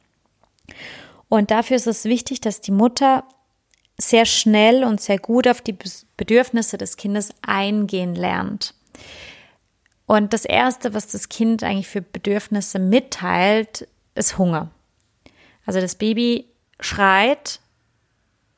Und 1.30 1.50
dafür 1.50 1.78
ist 1.78 1.88
es 1.88 2.06
wichtig, 2.06 2.42
dass 2.42 2.62
die 2.62 2.72
Mutter 2.72 3.24
sehr 3.98 4.26
schnell 4.26 4.84
und 4.84 5.02
sehr 5.02 5.18
gut 5.18 5.48
auf 5.48 5.62
die 5.62 5.76
Bedürfnisse 6.16 6.78
des 6.78 6.96
Kindes 6.96 7.34
eingehen 7.42 8.14
lernt. 8.14 8.76
Und 10.10 10.34
das 10.34 10.44
Erste, 10.44 10.96
was 10.96 11.06
das 11.06 11.30
Kind 11.30 11.62
eigentlich 11.62 11.88
für 11.88 12.01
Bedürfnisse 12.01 12.80
mitteilt, 12.80 13.88
ist 14.16 14.39
Hunger. 14.39 14.72
Also 15.68 15.82
das 15.82 15.94
Baby 15.94 16.48
schreit, 16.80 17.60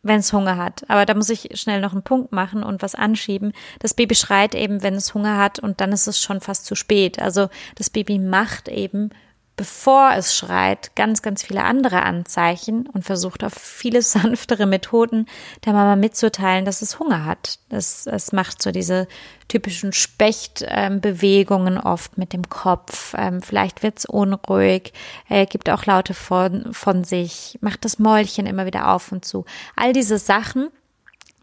wenn 0.01 0.21
es 0.21 0.31
Hunger 0.31 0.55
hat. 0.55 0.89
Aber 0.89 1.05
da 1.05 1.13
muss 1.13 1.27
ich 1.27 1.59
schnell 1.59 1.81
noch 1.81 1.91
einen 1.91 2.03
Punkt 2.03 2.31
machen 2.31 2.63
und 2.63 2.81
was 2.81 2.95
anschieben. 2.95 3.51
Das 3.79 3.93
Baby 3.93 4.15
schreit 4.15 4.55
eben, 4.55 4.81
wenn 4.81 4.93
es 4.93 5.13
Hunger 5.13 5.37
hat 5.37 5.59
und 5.59 5.81
dann 5.81 5.91
ist 5.91 6.07
es 6.07 6.21
schon 6.21 6.39
fast 6.39 6.65
zu 6.65 6.75
spät. 6.75 7.21
Also 7.21 7.49
das 7.75 7.89
Baby 7.89 8.17
macht 8.17 8.69
eben 8.69 9.09
bevor 9.61 10.13
es 10.15 10.35
schreit, 10.35 10.95
ganz, 10.95 11.21
ganz 11.21 11.43
viele 11.43 11.63
andere 11.63 12.01
Anzeichen 12.01 12.87
und 12.87 13.05
versucht 13.05 13.43
auf 13.43 13.53
viele 13.53 14.01
sanftere 14.01 14.65
Methoden 14.65 15.27
der 15.63 15.73
Mama 15.73 15.95
mitzuteilen, 15.95 16.65
dass 16.65 16.81
es 16.81 16.97
Hunger 16.97 17.25
hat. 17.25 17.59
Es, 17.69 18.07
es 18.07 18.31
macht 18.31 18.59
so 18.59 18.71
diese 18.71 19.07
typischen 19.49 19.93
Spechtbewegungen 19.93 21.75
ähm, 21.75 21.83
oft 21.83 22.17
mit 22.17 22.33
dem 22.33 22.49
Kopf. 22.49 23.13
Ähm, 23.15 23.43
vielleicht 23.43 23.83
wird 23.83 23.99
es 23.99 24.05
unruhig, 24.05 24.93
äh, 25.29 25.45
gibt 25.45 25.69
auch 25.69 25.85
Laute 25.85 26.15
von, 26.15 26.73
von 26.73 27.03
sich, 27.03 27.59
macht 27.61 27.85
das 27.85 27.99
Mäulchen 27.99 28.47
immer 28.47 28.65
wieder 28.65 28.91
auf 28.91 29.11
und 29.11 29.25
zu. 29.25 29.45
All 29.75 29.93
diese 29.93 30.17
Sachen 30.17 30.69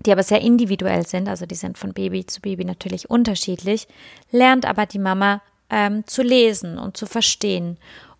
die 0.06 0.12
aber 0.12 0.22
sehr 0.22 0.40
individuell 0.42 1.04
sind, 1.04 1.28
also 1.28 1.44
die 1.44 1.56
sind 1.56 1.76
von 1.76 1.92
Baby 1.92 2.24
zu 2.24 2.40
Baby 2.40 2.64
natürlich 2.64 3.10
unterschiedlich, 3.10 3.88
lernt 4.30 4.64
aber 4.64 4.86
die 4.86 5.00
Mama 5.00 5.42
ähm, 5.70 6.06
zu 6.06 6.22
lesen 6.22 6.78
und 6.78 6.96
zu 6.96 7.06
verstehen. 7.06 7.78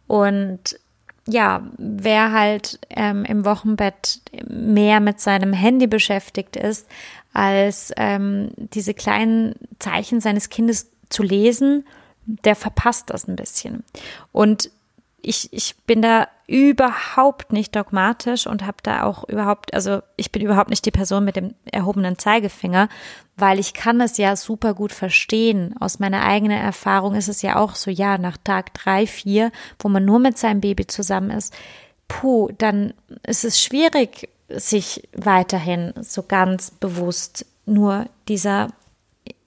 Und 0.08 0.80
ja, 1.28 1.62
wer 1.76 2.32
halt 2.32 2.80
ähm, 2.90 3.24
im 3.24 3.44
Wochenbett 3.44 4.20
mehr 4.48 4.98
mit 4.98 5.20
seinem 5.20 5.52
Handy 5.52 5.86
beschäftigt 5.86 6.56
ist, 6.56 6.88
als 7.32 7.92
ähm, 7.96 8.50
diese 8.56 8.94
kleinen 8.94 9.54
Zeichen 9.78 10.20
seines 10.20 10.48
Kindes 10.48 10.90
zu 11.10 11.22
lesen, 11.22 11.86
der 12.24 12.56
verpasst 12.56 13.10
das 13.10 13.28
ein 13.28 13.36
bisschen. 13.36 13.84
Und 14.32 14.70
ich, 15.20 15.52
ich 15.52 15.76
bin 15.86 16.02
da 16.02 16.28
überhaupt 16.46 17.52
nicht 17.52 17.76
dogmatisch 17.76 18.46
und 18.46 18.64
habe 18.64 18.78
da 18.82 19.02
auch 19.02 19.28
überhaupt, 19.28 19.74
also 19.74 20.00
ich 20.16 20.32
bin 20.32 20.42
überhaupt 20.42 20.70
nicht 20.70 20.86
die 20.86 20.90
Person 20.90 21.24
mit 21.24 21.36
dem 21.36 21.54
erhobenen 21.70 22.18
Zeigefinger, 22.18 22.88
weil 23.36 23.58
ich 23.58 23.74
kann 23.74 24.00
es 24.00 24.16
ja 24.16 24.34
super 24.36 24.74
gut 24.74 24.92
verstehen. 24.92 25.74
Aus 25.80 25.98
meiner 25.98 26.22
eigenen 26.22 26.58
Erfahrung 26.58 27.14
ist 27.14 27.28
es 27.28 27.42
ja 27.42 27.56
auch 27.56 27.74
so, 27.74 27.90
ja, 27.90 28.16
nach 28.16 28.36
Tag 28.42 28.72
drei, 28.74 29.06
vier, 29.06 29.52
wo 29.78 29.88
man 29.88 30.04
nur 30.04 30.18
mit 30.18 30.38
seinem 30.38 30.60
Baby 30.60 30.86
zusammen 30.86 31.30
ist, 31.30 31.54
puh, 32.06 32.50
dann 32.56 32.94
ist 33.24 33.44
es 33.44 33.62
schwierig, 33.62 34.30
sich 34.48 35.06
weiterhin 35.12 35.92
so 36.00 36.22
ganz 36.22 36.70
bewusst 36.70 37.44
nur 37.66 38.06
dieser 38.28 38.68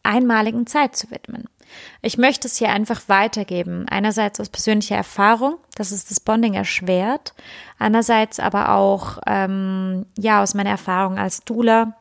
einmaligen 0.03 0.67
Zeit 0.67 0.95
zu 0.95 1.09
widmen. 1.09 1.45
Ich 2.01 2.17
möchte 2.17 2.47
es 2.47 2.57
hier 2.57 2.69
einfach 2.69 3.01
weitergeben. 3.07 3.87
Einerseits 3.89 4.39
aus 4.39 4.49
persönlicher 4.49 4.95
Erfahrung, 4.95 5.57
dass 5.75 5.91
es 5.91 6.05
das 6.05 6.19
Bonding 6.19 6.53
erschwert. 6.53 7.33
Andererseits 7.77 8.39
aber 8.39 8.75
auch, 8.75 9.19
ähm, 9.27 10.05
ja, 10.17 10.41
aus 10.41 10.53
meiner 10.53 10.71
Erfahrung 10.71 11.17
als 11.17 11.43
Doula, 11.43 11.95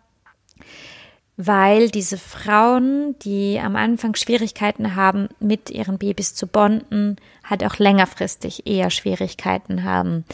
weil 1.37 1.91
diese 1.91 2.19
Frauen, 2.19 3.17
die 3.21 3.59
am 3.59 3.75
Anfang 3.77 4.15
Schwierigkeiten 4.15 4.95
haben, 4.95 5.29
mit 5.39 5.71
ihren 5.71 5.97
Babys 5.97 6.35
zu 6.35 6.47
bonden, 6.47 7.17
halt 7.43 7.65
auch 7.65 7.79
längerfristig 7.79 8.67
eher 8.67 8.91
Schwierigkeiten 8.91 9.85
haben. 9.85 10.25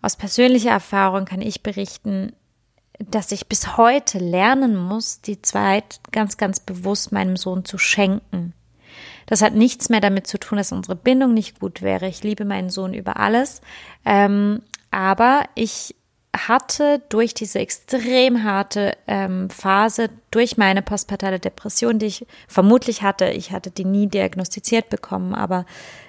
Aus 0.00 0.16
persönlicher 0.16 0.70
Erfahrung 0.70 1.24
kann 1.24 1.40
ich 1.40 1.62
berichten, 1.62 2.32
dass 2.98 3.32
ich 3.32 3.48
bis 3.48 3.76
heute 3.76 4.18
lernen 4.18 4.76
muss, 4.76 5.20
die 5.20 5.42
Zeit 5.42 6.00
ganz, 6.12 6.36
ganz 6.36 6.60
bewusst 6.60 7.10
meinem 7.10 7.36
Sohn 7.36 7.64
zu 7.64 7.78
schenken. 7.78 8.52
Das 9.26 9.42
hat 9.42 9.54
nichts 9.54 9.88
mehr 9.88 10.00
damit 10.00 10.26
zu 10.26 10.38
tun, 10.38 10.58
dass 10.58 10.72
unsere 10.72 10.96
Bindung 10.96 11.34
nicht 11.34 11.60
gut 11.60 11.82
wäre. 11.82 12.08
Ich 12.08 12.22
liebe 12.22 12.44
meinen 12.44 12.70
Sohn 12.70 12.94
über 12.94 13.18
alles. 13.18 13.60
Ähm, 14.04 14.62
aber 14.90 15.44
ich 15.54 15.94
hatte 16.36 17.00
durch 17.08 17.32
diese 17.34 17.60
extrem 17.60 18.42
harte 18.42 18.96
ähm, 19.06 19.50
Phase, 19.50 20.10
durch 20.30 20.56
meine 20.56 20.82
postpartale 20.82 21.38
Depression, 21.38 21.98
die 21.98 22.06
ich 22.06 22.26
vermutlich 22.48 23.02
hatte, 23.02 23.26
ich 23.26 23.52
hatte 23.52 23.70
die 23.70 23.84
nie 23.84 24.08
diagnostiziert 24.08 24.90
bekommen, 24.90 25.34
aber 25.34 25.64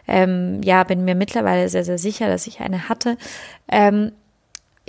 ähm, 0.08 0.62
ja, 0.64 0.84
bin 0.84 1.06
mir 1.06 1.16
mittlerweile 1.16 1.70
sehr, 1.70 1.84
sehr 1.84 2.00
sicher, 2.00 2.28
dass 2.28 2.48
ich 2.48 2.60
eine 2.60 2.90
hatte, 2.90 3.18
ähm, 3.68 4.12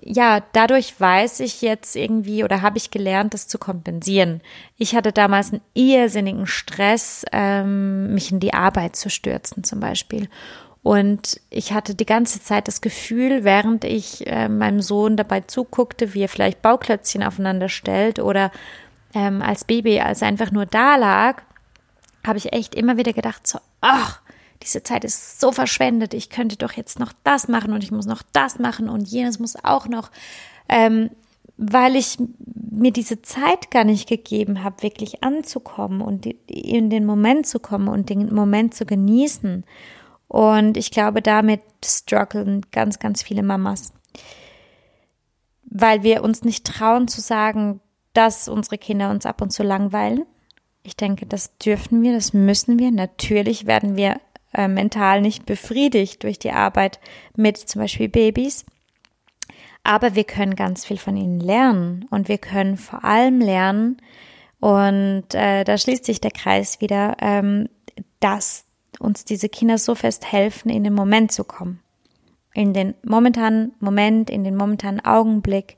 ja, 0.09 0.41
dadurch 0.53 0.99
weiß 1.01 1.41
ich 1.41 1.63
jetzt 1.63 1.97
irgendwie 1.97 2.45
oder 2.45 2.63
habe 2.63 2.79
ich 2.79 2.93
gelernt, 2.93 3.35
das 3.35 3.49
zu 3.49 3.59
kompensieren. 3.59 4.41
Ich 4.79 4.95
hatte 4.95 5.11
damals 5.11 5.53
einen 5.53 5.63
irrsinnigen 5.75 6.47
Stress, 6.47 7.25
ähm, 7.33 8.15
mich 8.15 8.31
in 8.31 8.39
die 8.39 8.55
Arbeit 8.55 8.95
zu 8.95 9.11
stürzen 9.11 9.65
zum 9.65 9.81
Beispiel. 9.81 10.29
Und 10.85 11.41
ich 11.51 11.73
hatte 11.73 11.97
die 11.97 12.07
ganze 12.07 12.41
Zeit 12.41 12.69
das 12.69 12.81
Gefühl, 12.81 13.43
während 13.43 13.83
ich 13.85 14.25
äh, 14.29 14.49
meinem 14.49 14.81
Sohn 14.81 15.17
dabei 15.17 15.41
zuguckte, 15.41 16.15
wie 16.15 16.23
er 16.23 16.29
vielleicht 16.29 16.63
Bauklötzchen 16.63 17.25
aufeinander 17.25 17.69
stellt 17.69 18.21
oder 18.21 18.53
ähm, 19.13 19.43
als 19.43 19.65
Baby, 19.65 19.99
als 19.99 20.23
er 20.23 20.29
einfach 20.29 20.53
nur 20.53 20.67
da 20.67 20.95
lag, 20.95 21.43
habe 22.25 22.39
ich 22.39 22.53
echt 22.53 22.77
immer 22.77 22.97
wieder 22.97 23.13
gedacht, 23.13 23.45
so, 23.45 23.59
ach, 23.81 24.21
diese 24.63 24.83
Zeit 24.83 25.05
ist 25.05 25.41
so 25.41 25.53
verschwendet, 25.53 26.15
ich 26.15 26.31
könnte 26.31 26.57
doch 26.57 26.73
jetzt 26.73 26.99
noch 26.99 27.13
das 27.25 27.49
machen 27.49 27.73
und 27.73 27.85
ich 27.85 27.91
muss 27.91 28.07
noch 28.07 28.23
das 28.33 28.59
machen 28.59 28.89
und 28.89 29.09
jenes 29.09 29.39
muss 29.39 29.57
auch 29.63 29.89
noch, 29.89 30.11
ähm, 30.69 31.11
weil 31.57 31.97
ich 31.97 32.19
mir 32.71 32.93
diese 32.93 33.23
Zeit 33.23 33.71
gar 33.71 33.85
nicht 33.85 34.09
gegeben 34.09 34.63
habe, 34.63 34.83
wirklich 34.83 35.23
anzukommen 35.23 36.03
und 36.03 36.27
in 36.47 36.91
den 36.91 37.07
Moment 37.07 37.47
zu 37.47 37.59
kommen 37.59 37.89
und 37.89 38.11
den 38.11 38.35
Moment 38.35 38.75
zu 38.75 38.85
genießen. 38.85 39.65
Und 40.29 40.77
ich 40.77 40.91
glaube, 40.91 41.23
damit 41.23 41.63
strugglen 41.85 42.63
ganz, 42.73 42.99
ganz 42.99 43.23
viele 43.23 43.43
Mamas. 43.43 43.93
Weil 45.65 46.03
wir 46.03 46.23
uns 46.23 46.43
nicht 46.43 46.67
trauen 46.67 47.09
zu 47.09 47.21
sagen, 47.21 47.81
dass 48.13 48.49
unsere 48.49 48.77
Kinder 48.77 49.11
uns 49.11 49.25
ab 49.25 49.41
und 49.41 49.51
zu 49.51 49.63
langweilen. 49.63 50.27
Ich 50.83 50.97
denke, 50.97 51.27
das 51.27 51.57
dürfen 51.59 52.03
wir, 52.03 52.13
das 52.13 52.33
müssen 52.33 52.79
wir. 52.79 52.91
Natürlich 52.91 53.67
werden 53.67 53.97
wir 53.97 54.21
äh, 54.55 54.69
mental 54.69 55.21
nicht 55.21 55.47
befriedigt 55.47 56.23
durch 56.23 56.39
die 56.39 56.53
Arbeit 56.53 57.01
mit 57.37 57.57
zum 57.57 57.83
Beispiel 57.83 58.09
Babys. 58.09 58.65
Aber 59.83 60.15
wir 60.15 60.25
können 60.25 60.57
ganz 60.57 60.85
viel 60.85 60.99
von 60.99 61.17
ihnen 61.17 61.41
lernen 61.41 62.07
und 62.11 62.29
wir 62.29 62.39
können 62.39 62.77
vor 62.77 63.05
allem 63.05 63.41
lernen, 63.41 63.99
und 64.61 65.35
äh, 65.35 65.65
da 65.65 65.79
schließt 65.79 66.05
sich 66.05 66.21
der 66.21 66.31
Kreis 66.31 66.81
wieder, 66.81 67.17
ähm, 67.21 67.69
dass 68.21 68.65
uns 68.99 69.25
diese 69.25 69.49
Kinder 69.49 69.79
so 69.79 69.95
fest 69.95 70.31
helfen, 70.33 70.71
in 70.71 70.85
den 70.85 70.95
Moment 70.95 71.33
zu 71.33 71.45
kommen. 71.45 71.81
In 72.55 72.73
den 72.73 72.95
momentanen 73.05 73.73
Moment, 73.81 74.31
in 74.31 74.45
den 74.45 74.57
momentanen 74.57 75.05
Augenblick, 75.05 75.77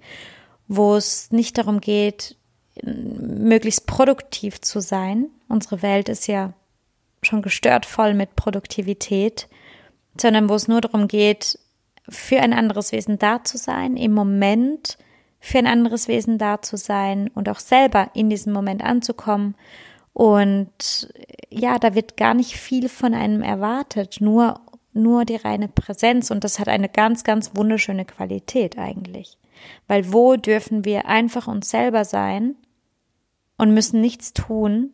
wo 0.68 0.94
es 0.94 1.32
nicht 1.32 1.58
darum 1.58 1.80
geht, 1.80 2.37
möglichst 2.82 3.87
produktiv 3.87 4.60
zu 4.60 4.80
sein. 4.80 5.26
Unsere 5.48 5.82
Welt 5.82 6.08
ist 6.08 6.28
ja 6.28 6.52
schon 7.28 7.42
gestört 7.42 7.87
voll 7.87 8.14
mit 8.14 8.35
Produktivität, 8.35 9.49
sondern 10.20 10.49
wo 10.49 10.54
es 10.54 10.66
nur 10.66 10.80
darum 10.80 11.06
geht, 11.06 11.58
für 12.08 12.40
ein 12.40 12.52
anderes 12.52 12.92
Wesen 12.92 13.18
da 13.18 13.44
zu 13.44 13.58
sein, 13.58 13.97
im 13.97 14.12
Moment 14.12 14.99
für 15.40 15.58
ein 15.58 15.66
anderes 15.66 16.08
Wesen 16.08 16.38
da 16.38 16.61
zu 16.62 16.76
sein 16.76 17.30
und 17.35 17.49
auch 17.49 17.61
selber 17.61 18.11
in 18.14 18.28
diesem 18.28 18.52
Moment 18.52 18.82
anzukommen. 18.82 19.54
Und 20.12 21.12
ja, 21.50 21.78
da 21.78 21.94
wird 21.94 22.16
gar 22.16 22.35
nicht 22.35 22.56
viel 22.56 22.88
von 22.88 23.14
einem 23.14 23.42
erwartet, 23.42 24.16
nur, 24.20 24.61
nur 24.92 25.25
die 25.25 25.37
reine 25.37 25.68
Präsenz. 25.68 26.30
Und 26.30 26.42
das 26.42 26.58
hat 26.58 26.68
eine 26.68 26.88
ganz, 26.88 27.23
ganz 27.23 27.52
wunderschöne 27.54 28.04
Qualität 28.04 28.78
eigentlich. 28.78 29.38
Weil 29.87 30.12
wo 30.12 30.37
dürfen 30.37 30.85
wir 30.85 31.06
einfach 31.06 31.47
uns 31.47 31.70
selber 31.70 32.04
sein 32.04 32.56
und 33.56 33.75
müssen 33.75 34.00
nichts 34.00 34.32
tun, 34.32 34.92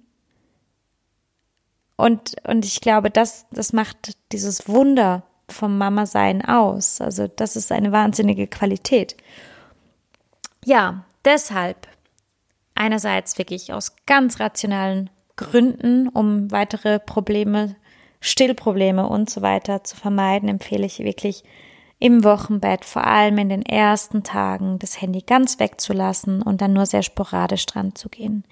und, 1.97 2.37
und 2.47 2.65
ich 2.65 2.81
glaube, 2.81 3.11
das, 3.11 3.47
das 3.51 3.73
macht 3.73 4.17
dieses 4.33 4.69
Wunder 4.69 5.23
vom 5.49 5.79
Mama-Sein 5.79 6.45
aus. 6.45 7.01
Also 7.01 7.29
das 7.29 7.57
ist 7.57 7.71
eine 7.71 7.93
wahnsinnige 7.93 8.47
Qualität. 8.47 9.17
Ja, 10.65 11.05
deshalb 11.25 11.87
einerseits 12.75 13.39
wirklich 13.39 13.73
aus 13.73 13.95
ganz 14.07 14.41
rationalen 14.41 15.11
Gründen, 15.37 16.09
um 16.09 16.51
weitere 16.51 16.99
Probleme, 16.99 17.77
Stillprobleme 18.21 19.07
und 19.07 19.29
so 19.29 19.43
weiter 19.43 19.85
zu 19.85 19.97
vermeiden, 19.97 20.49
empfehle 20.49 20.87
ich 20.87 21.01
wirklich 21.01 21.45
im 21.99 22.25
Wochenbett, 22.25 22.85
vor 22.85 23.07
allem 23.07 23.39
in 23.39 23.49
den 23.49 23.63
ersten 23.63 24.23
Tagen, 24.23 24.79
das 24.79 25.01
Handy 25.01 25.23
ganz 25.23 25.61
wegzulassen 25.61 26.43
und 26.43 26.61
dann 26.61 26.73
nur 26.73 26.87
sehr 26.87 27.03
sporadisch 27.03 27.67
dran 27.67 27.95
zu 27.95 28.09
gehen. 28.09 28.45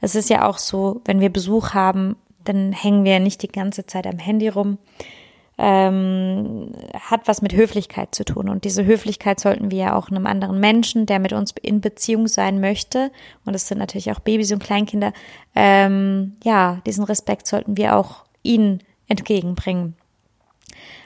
Es 0.00 0.14
ist 0.14 0.28
ja 0.30 0.46
auch 0.46 0.58
so, 0.58 1.00
wenn 1.04 1.20
wir 1.20 1.30
Besuch 1.30 1.72
haben, 1.74 2.16
dann 2.44 2.72
hängen 2.72 3.04
wir 3.04 3.20
nicht 3.20 3.42
die 3.42 3.48
ganze 3.48 3.86
Zeit 3.86 4.06
am 4.06 4.18
Handy 4.18 4.48
rum. 4.48 4.78
Ähm, 5.58 6.72
hat 6.98 7.28
was 7.28 7.42
mit 7.42 7.52
Höflichkeit 7.52 8.14
zu 8.14 8.24
tun. 8.24 8.48
Und 8.48 8.64
diese 8.64 8.86
Höflichkeit 8.86 9.40
sollten 9.40 9.70
wir 9.70 9.78
ja 9.78 9.94
auch 9.94 10.08
einem 10.10 10.26
anderen 10.26 10.58
Menschen, 10.58 11.04
der 11.04 11.18
mit 11.18 11.34
uns 11.34 11.52
in 11.60 11.82
Beziehung 11.82 12.28
sein 12.28 12.60
möchte, 12.60 13.12
und 13.44 13.54
es 13.54 13.68
sind 13.68 13.76
natürlich 13.76 14.10
auch 14.10 14.20
Babys 14.20 14.52
und 14.52 14.62
Kleinkinder, 14.62 15.12
ähm, 15.54 16.36
ja, 16.42 16.80
diesen 16.86 17.04
Respekt 17.04 17.46
sollten 17.46 17.76
wir 17.76 17.94
auch 17.96 18.24
ihnen 18.42 18.82
entgegenbringen. 19.06 19.96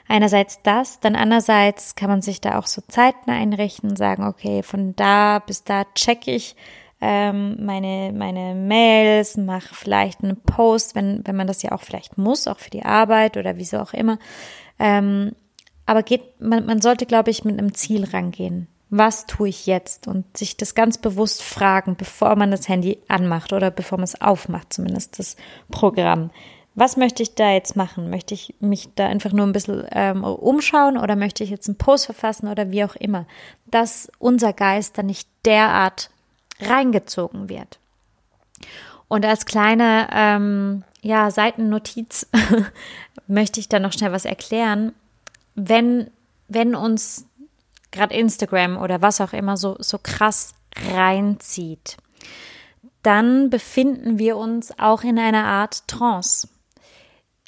Einerseits 0.06 0.60
das, 0.62 1.00
dann 1.00 1.16
andererseits 1.16 1.94
kann 1.94 2.10
man 2.10 2.22
sich 2.22 2.40
da 2.40 2.58
auch 2.58 2.66
so 2.66 2.82
Zeiten 2.86 3.30
einrichten, 3.30 3.96
sagen, 3.96 4.24
okay, 4.24 4.62
von 4.62 4.94
da 4.96 5.38
bis 5.38 5.64
da 5.64 5.84
check 5.94 6.28
ich 6.28 6.54
ähm, 7.06 7.56
meine, 7.62 8.14
meine 8.14 8.54
Mails, 8.54 9.36
mache 9.36 9.74
vielleicht 9.74 10.24
einen 10.24 10.40
Post, 10.40 10.94
wenn, 10.94 11.20
wenn 11.26 11.36
man 11.36 11.46
das 11.46 11.60
ja 11.62 11.72
auch 11.72 11.82
vielleicht 11.82 12.16
muss, 12.16 12.48
auch 12.48 12.58
für 12.58 12.70
die 12.70 12.82
Arbeit 12.82 13.36
oder 13.36 13.58
wieso 13.58 13.78
auch 13.78 13.92
immer. 13.92 14.18
Ähm, 14.78 15.32
aber 15.84 16.02
geht, 16.02 16.40
man, 16.40 16.64
man 16.64 16.80
sollte, 16.80 17.04
glaube 17.04 17.30
ich, 17.30 17.44
mit 17.44 17.58
einem 17.58 17.74
Ziel 17.74 18.04
rangehen. 18.04 18.68
Was 18.88 19.26
tue 19.26 19.50
ich 19.50 19.66
jetzt? 19.66 20.08
Und 20.08 20.34
sich 20.34 20.56
das 20.56 20.74
ganz 20.74 20.96
bewusst 20.96 21.42
fragen, 21.42 21.96
bevor 21.96 22.36
man 22.36 22.50
das 22.50 22.70
Handy 22.70 23.02
anmacht 23.06 23.52
oder 23.52 23.70
bevor 23.70 23.98
man 23.98 24.04
es 24.04 24.22
aufmacht, 24.22 24.72
zumindest 24.72 25.18
das 25.18 25.36
Programm. 25.70 26.30
Was 26.74 26.96
möchte 26.96 27.22
ich 27.22 27.34
da 27.34 27.52
jetzt 27.52 27.76
machen? 27.76 28.08
Möchte 28.08 28.32
ich 28.32 28.54
mich 28.60 28.88
da 28.94 29.08
einfach 29.08 29.32
nur 29.32 29.46
ein 29.46 29.52
bisschen 29.52 29.84
ähm, 29.92 30.24
umschauen 30.24 30.96
oder 30.96 31.16
möchte 31.16 31.44
ich 31.44 31.50
jetzt 31.50 31.68
einen 31.68 31.76
Post 31.76 32.06
verfassen 32.06 32.48
oder 32.48 32.70
wie 32.70 32.82
auch 32.82 32.96
immer? 32.96 33.26
Dass 33.66 34.10
unser 34.18 34.54
Geist 34.54 34.96
dann 34.96 35.06
nicht 35.06 35.28
derart 35.44 36.08
reingezogen 36.60 37.48
wird. 37.48 37.78
Und 39.08 39.24
als 39.24 39.46
kleine 39.46 40.08
ähm, 40.12 40.84
ja, 41.02 41.30
Seitennotiz 41.30 42.26
möchte 43.26 43.60
ich 43.60 43.68
da 43.68 43.78
noch 43.78 43.92
schnell 43.92 44.12
was 44.12 44.24
erklären. 44.24 44.92
Wenn, 45.54 46.10
wenn 46.48 46.74
uns 46.74 47.26
gerade 47.90 48.14
Instagram 48.14 48.76
oder 48.76 49.02
was 49.02 49.20
auch 49.20 49.32
immer 49.32 49.56
so, 49.56 49.76
so 49.78 49.98
krass 50.02 50.54
reinzieht, 50.92 51.96
dann 53.02 53.50
befinden 53.50 54.18
wir 54.18 54.36
uns 54.36 54.76
auch 54.78 55.02
in 55.02 55.18
einer 55.18 55.44
Art 55.44 55.86
Trance. 55.86 56.48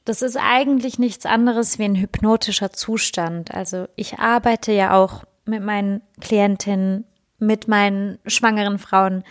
Das 0.04 0.22
ist 0.22 0.36
eigentlich 0.36 0.98
nichts 1.00 1.26
anderes 1.26 1.78
wie 1.78 1.84
ein 1.84 1.96
hypnotischer 1.96 2.72
Zustand. 2.72 3.52
Also 3.52 3.88
ich 3.96 4.18
arbeite 4.18 4.70
ja 4.70 4.94
auch 4.94 5.24
mit 5.46 5.64
meinen 5.64 6.02
Klientinnen 6.20 7.04
mit 7.38 7.68
meinen 7.68 8.18
schwangeren 8.26 8.78
Frauen 8.78 9.24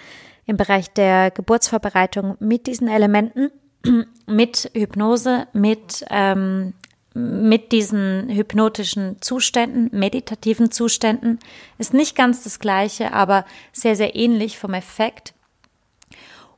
im 0.45 0.57
Bereich 0.57 0.91
der 0.91 1.31
Geburtsvorbereitung 1.31 2.37
mit 2.39 2.67
diesen 2.67 2.87
Elementen, 2.87 3.51
mit 4.27 4.69
Hypnose, 4.73 5.47
mit, 5.53 6.05
ähm, 6.09 6.73
mit 7.13 7.71
diesen 7.71 8.29
hypnotischen 8.29 9.21
Zuständen, 9.21 9.89
meditativen 9.91 10.71
Zuständen. 10.71 11.39
Ist 11.77 11.93
nicht 11.93 12.15
ganz 12.15 12.43
das 12.43 12.59
gleiche, 12.59 13.13
aber 13.13 13.45
sehr, 13.71 13.95
sehr 13.95 14.15
ähnlich 14.15 14.59
vom 14.59 14.73
Effekt. 14.73 15.33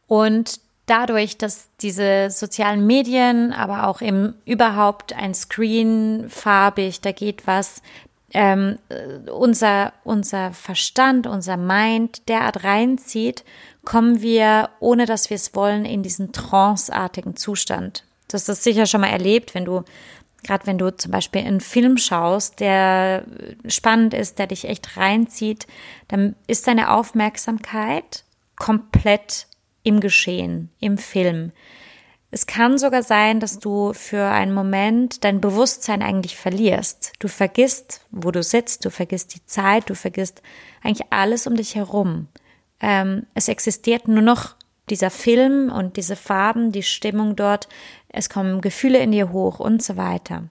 Und 0.07 0.59
dadurch, 0.87 1.37
dass 1.37 1.69
diese 1.81 2.29
sozialen 2.31 2.87
Medien, 2.87 3.53
aber 3.53 3.87
auch 3.87 4.01
im 4.01 4.33
überhaupt 4.45 5.13
ein 5.13 5.33
Screen 5.33 6.25
farbig, 6.29 7.01
da 7.01 7.11
geht 7.11 7.45
was, 7.45 7.81
ähm, 8.33 8.77
unser, 9.31 9.93
unser 10.03 10.51
Verstand, 10.53 11.27
unser 11.27 11.57
Mind 11.57 12.27
derart 12.27 12.63
reinzieht, 12.63 13.43
kommen 13.85 14.21
wir, 14.21 14.69
ohne 14.79 15.05
dass 15.05 15.29
wir 15.29 15.35
es 15.35 15.55
wollen, 15.55 15.85
in 15.85 16.03
diesen 16.03 16.33
tranceartigen 16.33 17.35
Zustand. 17.37 18.03
Du 18.27 18.33
hast 18.33 18.49
das 18.49 18.63
sicher 18.63 18.85
schon 18.85 19.01
mal 19.01 19.07
erlebt, 19.07 19.55
wenn 19.55 19.63
du, 19.63 19.83
gerade 20.43 20.67
wenn 20.67 20.77
du 20.77 20.95
zum 20.95 21.11
Beispiel 21.11 21.41
einen 21.41 21.61
Film 21.61 21.97
schaust, 21.97 22.59
der 22.59 23.23
spannend 23.67 24.13
ist, 24.13 24.39
der 24.39 24.47
dich 24.47 24.65
echt 24.65 24.97
reinzieht, 24.97 25.67
dann 26.09 26.35
ist 26.47 26.67
deine 26.67 26.91
Aufmerksamkeit 26.91 28.25
komplett 28.57 29.47
im 29.83 30.01
Geschehen, 30.01 30.69
im 30.81 30.97
Film. 30.97 31.53
Es 32.29 32.45
kann 32.45 32.77
sogar 32.77 33.03
sein, 33.03 33.39
dass 33.39 33.59
du 33.59 33.93
für 33.93 34.23
einen 34.23 34.53
Moment 34.53 35.23
dein 35.23 35.39
Bewusstsein 35.39 36.01
eigentlich 36.01 36.35
verlierst. 36.35 37.13
Du 37.19 37.29
vergisst, 37.29 38.01
wo 38.11 38.31
du 38.31 38.43
sitzt, 38.43 38.83
du 38.83 38.89
vergisst 38.89 39.33
die 39.33 39.45
Zeit, 39.45 39.89
du 39.89 39.95
vergisst 39.95 40.41
eigentlich 40.83 41.07
alles 41.09 41.47
um 41.47 41.55
dich 41.55 41.75
herum. 41.75 42.27
Ähm, 42.81 43.25
es 43.33 43.47
existiert 43.47 44.07
nur 44.09 44.21
noch 44.21 44.55
dieser 44.89 45.09
Film 45.09 45.71
und 45.71 45.97
diese 45.97 46.15
Farben, 46.15 46.71
die 46.71 46.83
Stimmung 46.83 47.35
dort, 47.35 47.69
es 48.09 48.29
kommen 48.29 48.61
Gefühle 48.61 48.99
in 48.99 49.11
dir 49.11 49.31
hoch 49.31 49.59
und 49.59 49.81
so 49.81 49.95
weiter. 49.97 50.43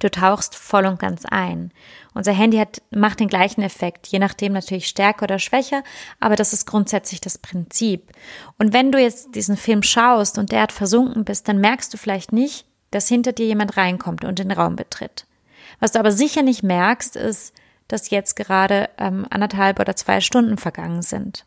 Du 0.00 0.10
tauchst 0.10 0.56
voll 0.56 0.86
und 0.86 0.98
ganz 0.98 1.24
ein. 1.26 1.72
Unser 2.14 2.32
Handy 2.32 2.56
hat, 2.56 2.82
macht 2.90 3.20
den 3.20 3.28
gleichen 3.28 3.62
Effekt, 3.62 4.08
je 4.08 4.18
nachdem 4.18 4.52
natürlich 4.52 4.88
stärker 4.88 5.24
oder 5.24 5.38
schwächer, 5.38 5.84
aber 6.18 6.36
das 6.36 6.52
ist 6.52 6.66
grundsätzlich 6.66 7.20
das 7.20 7.38
Prinzip. 7.38 8.10
Und 8.58 8.72
wenn 8.72 8.90
du 8.90 9.00
jetzt 9.00 9.34
diesen 9.34 9.56
Film 9.56 9.82
schaust 9.82 10.38
und 10.38 10.52
der 10.52 10.62
hat 10.62 10.72
versunken 10.72 11.24
bist, 11.24 11.46
dann 11.46 11.58
merkst 11.58 11.92
du 11.92 11.98
vielleicht 11.98 12.32
nicht, 12.32 12.66
dass 12.90 13.08
hinter 13.08 13.32
dir 13.32 13.46
jemand 13.46 13.76
reinkommt 13.76 14.24
und 14.24 14.38
den 14.38 14.50
Raum 14.50 14.74
betritt. 14.74 15.26
Was 15.78 15.92
du 15.92 15.98
aber 16.00 16.12
sicher 16.12 16.42
nicht 16.42 16.62
merkst, 16.62 17.16
ist, 17.16 17.54
dass 17.88 18.10
jetzt 18.10 18.36
gerade 18.36 18.88
ähm, 18.98 19.26
anderthalb 19.30 19.80
oder 19.80 19.96
zwei 19.96 20.20
Stunden 20.20 20.56
vergangen 20.56 21.02
sind. 21.02 21.44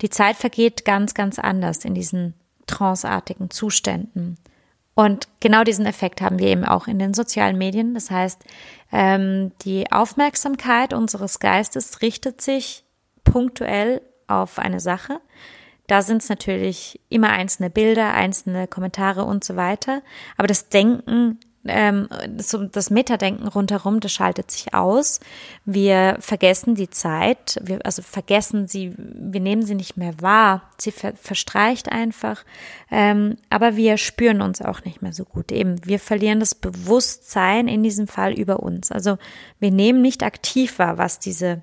Die 0.00 0.10
Zeit 0.10 0.36
vergeht 0.36 0.84
ganz, 0.84 1.14
ganz 1.14 1.38
anders 1.38 1.84
in 1.84 1.94
diesen 1.94 2.34
tranceartigen 2.66 3.50
Zuständen. 3.50 4.38
Und 4.94 5.28
genau 5.40 5.64
diesen 5.64 5.86
Effekt 5.86 6.20
haben 6.20 6.38
wir 6.38 6.48
eben 6.48 6.64
auch 6.64 6.86
in 6.86 6.98
den 6.98 7.14
sozialen 7.14 7.58
Medien. 7.58 7.94
Das 7.94 8.10
heißt, 8.10 8.42
ähm, 8.92 9.52
die 9.62 9.90
Aufmerksamkeit 9.90 10.92
unseres 10.92 11.40
Geistes 11.40 12.00
richtet 12.00 12.40
sich 12.40 12.84
punktuell 13.24 14.02
auf 14.28 14.58
eine 14.58 14.80
Sache. 14.80 15.20
Da 15.86 16.00
sind 16.00 16.22
es 16.22 16.28
natürlich 16.28 17.00
immer 17.08 17.30
einzelne 17.30 17.70
Bilder, 17.70 18.14
einzelne 18.14 18.68
Kommentare 18.68 19.24
und 19.24 19.44
so 19.44 19.56
weiter. 19.56 20.02
Aber 20.36 20.46
das 20.46 20.68
Denken 20.68 21.40
ähm, 21.66 22.08
so 22.38 22.64
das 22.64 22.90
Metadenken 22.90 23.48
rundherum, 23.48 24.00
das 24.00 24.12
schaltet 24.12 24.50
sich 24.50 24.74
aus. 24.74 25.20
Wir 25.64 26.16
vergessen 26.20 26.74
die 26.74 26.90
Zeit, 26.90 27.58
wir, 27.62 27.80
also 27.84 28.02
vergessen 28.02 28.66
sie, 28.66 28.94
wir 28.96 29.40
nehmen 29.40 29.62
sie 29.62 29.74
nicht 29.74 29.96
mehr 29.96 30.20
wahr. 30.20 30.62
Sie 30.78 30.92
ver 30.92 31.14
verstreicht 31.16 31.90
einfach, 31.90 32.44
ähm, 32.90 33.36
aber 33.50 33.76
wir 33.76 33.96
spüren 33.96 34.42
uns 34.42 34.60
auch 34.60 34.84
nicht 34.84 35.02
mehr 35.02 35.12
so 35.12 35.24
gut. 35.24 35.52
Eben, 35.52 35.84
wir 35.86 35.98
verlieren 35.98 36.40
das 36.40 36.54
Bewusstsein 36.54 37.68
in 37.68 37.82
diesem 37.82 38.06
Fall 38.06 38.34
über 38.34 38.60
uns. 38.60 38.92
Also 38.92 39.18
wir 39.58 39.70
nehmen 39.70 40.02
nicht 40.02 40.22
aktiv 40.22 40.78
wahr, 40.78 40.98
was 40.98 41.18
diese 41.18 41.62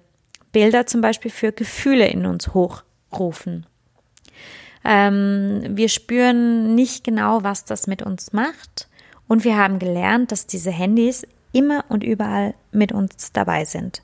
Bilder 0.51 0.85
zum 0.85 1.01
Beispiel 1.01 1.31
für 1.31 1.51
Gefühle 1.51 2.07
in 2.07 2.25
uns 2.25 2.53
hochrufen. 2.53 3.65
Ähm, 4.83 5.63
wir 5.69 5.89
spüren 5.89 6.73
nicht 6.73 7.03
genau, 7.03 7.43
was 7.43 7.65
das 7.65 7.87
mit 7.87 8.01
uns 8.01 8.33
macht. 8.33 8.87
Und 9.31 9.45
wir 9.45 9.55
haben 9.55 9.79
gelernt, 9.79 10.33
dass 10.33 10.45
diese 10.45 10.71
Handys 10.71 11.25
immer 11.53 11.85
und 11.87 12.03
überall 12.03 12.53
mit 12.73 12.91
uns 12.91 13.31
dabei 13.31 13.63
sind. 13.63 14.03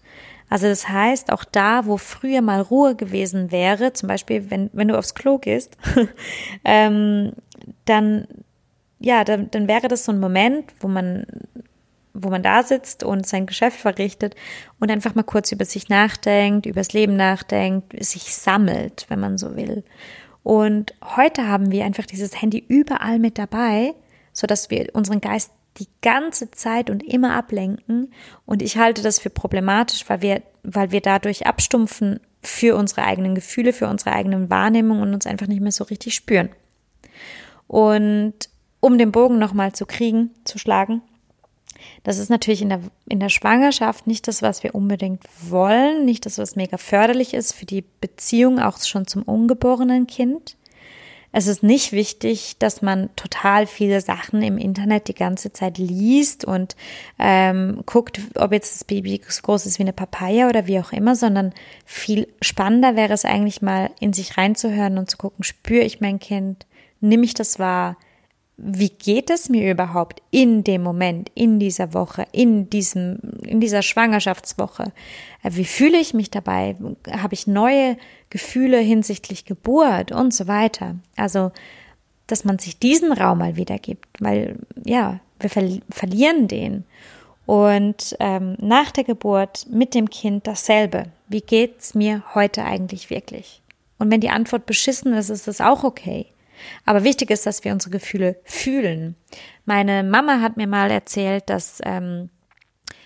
Also 0.50 0.68
das 0.68 0.88
heißt, 0.88 1.34
auch 1.34 1.44
da, 1.44 1.86
wo 1.86 1.98
früher 1.98 2.42
mal 2.42 2.62
Ruhe 2.62 2.96
gewesen 2.96 3.52
wäre, 3.52 3.92
zum 3.92 4.08
Beispiel, 4.08 4.50
wenn, 4.50 4.70
wenn 4.72 4.88
du 4.88 4.98
aufs 4.98 5.16
Klo 5.16 5.38
gehst, 5.38 5.76
ähm, 6.64 7.34
dann, 7.84 8.30
ja, 9.00 9.26
dann, 9.26 9.52
dann 9.52 9.68
wäre 9.68 9.90
das 9.90 10.06
so 10.06 10.14
ein 10.14 10.22
Moment, 10.22 10.74
wo 10.80 10.88
man, 10.88 11.26
wo 12.14 12.30
man 12.30 12.42
da 12.42 12.64
sitzt 12.64 13.04
und 13.04 13.28
sein 13.28 13.48
Geschäft 13.48 13.82
verrichtet 13.82 14.34
und 14.80 14.90
einfach 14.90 15.14
mal 15.14 15.24
kurz 15.24 15.52
über 15.52 15.66
sich 15.66 15.90
nachdenkt, 15.90 16.66
übers 16.66 16.94
Leben 16.94 17.18
nachdenkt, 17.18 18.02
sich 18.02 18.34
sammelt, 18.34 19.08
wenn 19.10 19.20
man 19.20 19.38
so 19.38 19.58
will. 19.58 19.84
Und 20.44 20.94
heute 21.18 21.50
haben 21.50 21.70
wir 21.70 21.84
einfach 21.84 22.06
dieses 22.06 22.42
Handy 22.42 22.64
überall 22.66 23.20
mit 23.20 23.38
dabei 23.38 23.94
so 24.38 24.46
dass 24.46 24.70
wir 24.70 24.90
unseren 24.94 25.20
Geist 25.20 25.52
die 25.80 25.88
ganze 26.04 26.52
Zeit 26.52 26.92
und 26.92 27.02
immer 27.02 27.34
ablenken. 27.34 28.14
Und 28.46 28.62
ich 28.62 28.78
halte 28.78 29.02
das 29.02 29.18
für 29.18 29.32
problematisch, 29.32 30.08
weil 30.08 30.22
wir, 30.22 30.44
weil 30.62 30.92
wir 30.92 31.02
dadurch 31.02 31.48
abstumpfen 31.48 32.20
für 32.44 32.76
unsere 32.76 33.04
eigenen 33.04 33.34
Gefühle, 33.34 33.74
für 33.74 33.88
unsere 33.88 34.12
eigenen 34.12 34.52
Wahrnehmungen 34.52 35.02
und 35.02 35.14
uns 35.16 35.26
einfach 35.26 35.48
nicht 35.48 35.62
mehr 35.62 35.72
so 35.72 35.86
richtig 35.86 36.14
spüren. 36.14 36.50
Und 37.66 38.36
um 38.80 39.00
den 39.00 39.12
Bogen 39.12 39.40
nochmal 39.40 39.74
zu 39.74 39.88
kriegen, 39.88 40.30
zu 40.46 40.60
schlagen, 40.60 41.02
das 42.04 42.20
ist 42.20 42.30
natürlich 42.30 42.62
in 42.62 42.70
der, 42.70 42.82
in 43.10 43.20
der 43.20 43.30
Schwangerschaft 43.30 44.06
nicht 44.06 44.28
das, 44.28 44.44
was 44.44 44.62
wir 44.62 44.76
unbedingt 44.76 45.24
wollen, 45.50 46.06
nicht 46.06 46.28
das, 46.28 46.38
was 46.38 46.56
mega 46.56 46.78
förderlich 46.78 47.34
ist 47.34 47.54
für 47.54 47.66
die 47.66 47.84
Beziehung 48.02 48.60
auch 48.60 48.80
schon 48.84 49.08
zum 49.08 49.24
ungeborenen 49.24 50.06
Kind. 50.06 50.58
Es 51.32 51.48
ist 51.48 51.62
nicht 51.62 51.92
wichtig, 51.92 52.58
dass 52.58 52.82
man 52.82 53.10
total 53.16 53.68
viele 53.68 54.02
Sachen 54.02 54.42
im 54.42 54.58
Internet 54.58 55.08
die 55.08 55.14
ganze 55.14 55.52
Zeit 55.52 55.78
liest 55.78 56.46
und 56.46 56.76
ähm, 57.20 57.84
guckt, 57.86 58.20
ob 58.36 58.54
jetzt 58.54 58.76
das 58.76 58.84
Baby 58.84 59.22
so 59.28 59.42
groß 59.42 59.66
ist 59.66 59.78
wie 59.78 59.84
eine 59.84 59.94
Papaya 59.94 60.50
oder 60.50 60.68
wie 60.68 60.80
auch 60.80 60.94
immer, 60.94 61.16
sondern 61.16 61.54
viel 61.86 62.28
spannender 62.42 62.96
wäre 62.96 63.14
es 63.14 63.26
eigentlich 63.26 63.62
mal 63.62 63.92
in 64.00 64.14
sich 64.14 64.38
reinzuhören 64.38 64.98
und 64.98 65.10
zu 65.10 65.18
gucken, 65.18 65.44
spüre 65.44 65.84
ich 65.84 66.02
mein 66.02 66.20
Kind, 66.20 66.66
nimm 67.02 67.24
ich 67.24 67.34
das 67.34 67.60
wahr, 67.60 67.98
wie 68.60 68.90
geht 68.90 69.30
es 69.30 69.50
mir 69.50 69.70
überhaupt 69.70 70.24
in 70.32 70.64
dem 70.64 70.82
Moment, 70.82 71.32
in 71.36 71.60
dieser 71.60 71.94
Woche, 71.94 72.26
in 72.32 72.72
diesem, 72.72 73.20
in 73.44 73.62
dieser 73.62 73.84
Schwangerschaftswoche? 73.84 74.92
Äh, 75.44 75.52
wie 75.54 75.66
fühle 75.66 76.00
ich 76.00 76.16
mich 76.16 76.32
dabei? 76.32 76.76
Habe 77.12 77.36
ich 77.36 77.46
neue 77.46 77.98
Gefühle 78.30 78.80
hinsichtlich 78.80 79.46
Geburt 79.46 80.12
und 80.12 80.34
so 80.34 80.48
weiter? 80.48 80.96
Also, 81.16 81.52
dass 82.28 82.44
man 82.44 82.60
sich 82.60 82.78
diesen 82.80 83.12
Raum 83.12 83.40
mal 83.40 83.56
wiedergibt, 83.56 84.06
weil, 84.20 84.58
ja, 84.84 85.20
wir 85.40 85.50
ver 85.50 85.70
verlieren 85.90 86.48
den. 86.48 86.84
Und 87.46 88.18
ähm, 88.20 88.58
nach 88.60 88.92
der 88.92 89.06
Geburt 89.06 89.68
mit 89.70 89.94
dem 89.94 90.10
Kind 90.10 90.48
dasselbe. 90.48 91.06
Wie 91.30 91.42
geht's 91.42 91.96
mir 91.96 92.24
heute 92.36 92.66
eigentlich 92.66 93.10
wirklich? 93.10 93.62
Und 93.98 94.12
wenn 94.12 94.20
die 94.20 94.30
Antwort 94.30 94.66
beschissen 94.66 95.14
ist, 95.14 95.30
ist 95.30 95.48
das 95.48 95.62
auch 95.62 95.84
okay. 95.84 96.28
Aber 96.86 97.04
wichtig 97.04 97.30
ist, 97.30 97.46
dass 97.46 97.64
wir 97.64 97.72
unsere 97.72 97.92
Gefühle 97.92 98.36
fühlen. 98.44 99.16
Meine 99.66 100.04
Mama 100.04 100.42
hat 100.42 100.58
mir 100.58 100.68
mal 100.68 100.92
erzählt, 100.92 101.50
dass 101.50 101.80
ähm, 101.84 102.30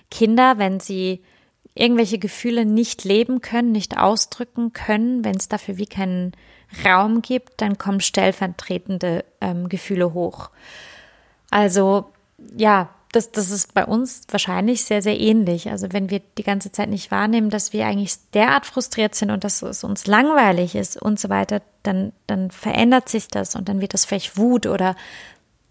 Kinder, 0.10 0.58
wenn 0.58 0.80
sie 0.80 1.22
irgendwelche 1.74 2.20
Gefühle 2.20 2.66
nicht 2.66 3.04
leben 3.04 3.42
können, 3.42 3.72
nicht 3.72 3.98
ausdrücken 3.98 4.74
können, 4.74 5.24
wenn 5.24 5.36
es 5.36 5.48
dafür 5.48 5.78
wie 5.78 5.86
keinen 5.86 6.34
Raum 6.86 7.22
gibt, 7.22 7.62
dann 7.62 7.78
kommen 7.78 8.02
stellvertretende 8.02 9.26
ähm, 9.42 9.70
Gefühle 9.70 10.14
hoch. 10.14 10.50
Also 11.50 12.12
ja, 12.56 12.90
das, 13.12 13.32
das 13.32 13.52
ist 13.52 13.74
bei 13.74 13.86
uns 13.86 14.22
wahrscheinlich 14.30 14.86
sehr, 14.86 15.02
sehr 15.02 15.20
ähnlich. 15.20 15.70
Also 15.70 15.92
wenn 15.92 16.10
wir 16.10 16.22
die 16.38 16.44
ganze 16.44 16.72
Zeit 16.72 16.90
nicht 16.90 17.12
wahrnehmen, 17.12 17.50
dass 17.50 17.74
wir 17.74 17.86
eigentlich 17.86 18.16
derart 18.34 18.66
frustriert 18.66 19.16
sind 19.16 19.32
und 19.32 19.44
dass 19.44 19.62
es 19.62 19.84
uns 19.84 20.08
langweilig 20.08 20.76
ist 20.76 21.02
und 21.02 21.20
so 21.20 21.28
weiter, 21.30 21.62
dann, 21.84 22.14
dann 22.28 22.52
verändert 22.52 23.10
sich 23.10 23.28
das 23.28 23.56
und 23.56 23.68
dann 23.68 23.82
wird 23.82 23.94
das 23.94 24.06
vielleicht 24.06 24.38
Wut 24.38 24.66
oder 24.66 24.96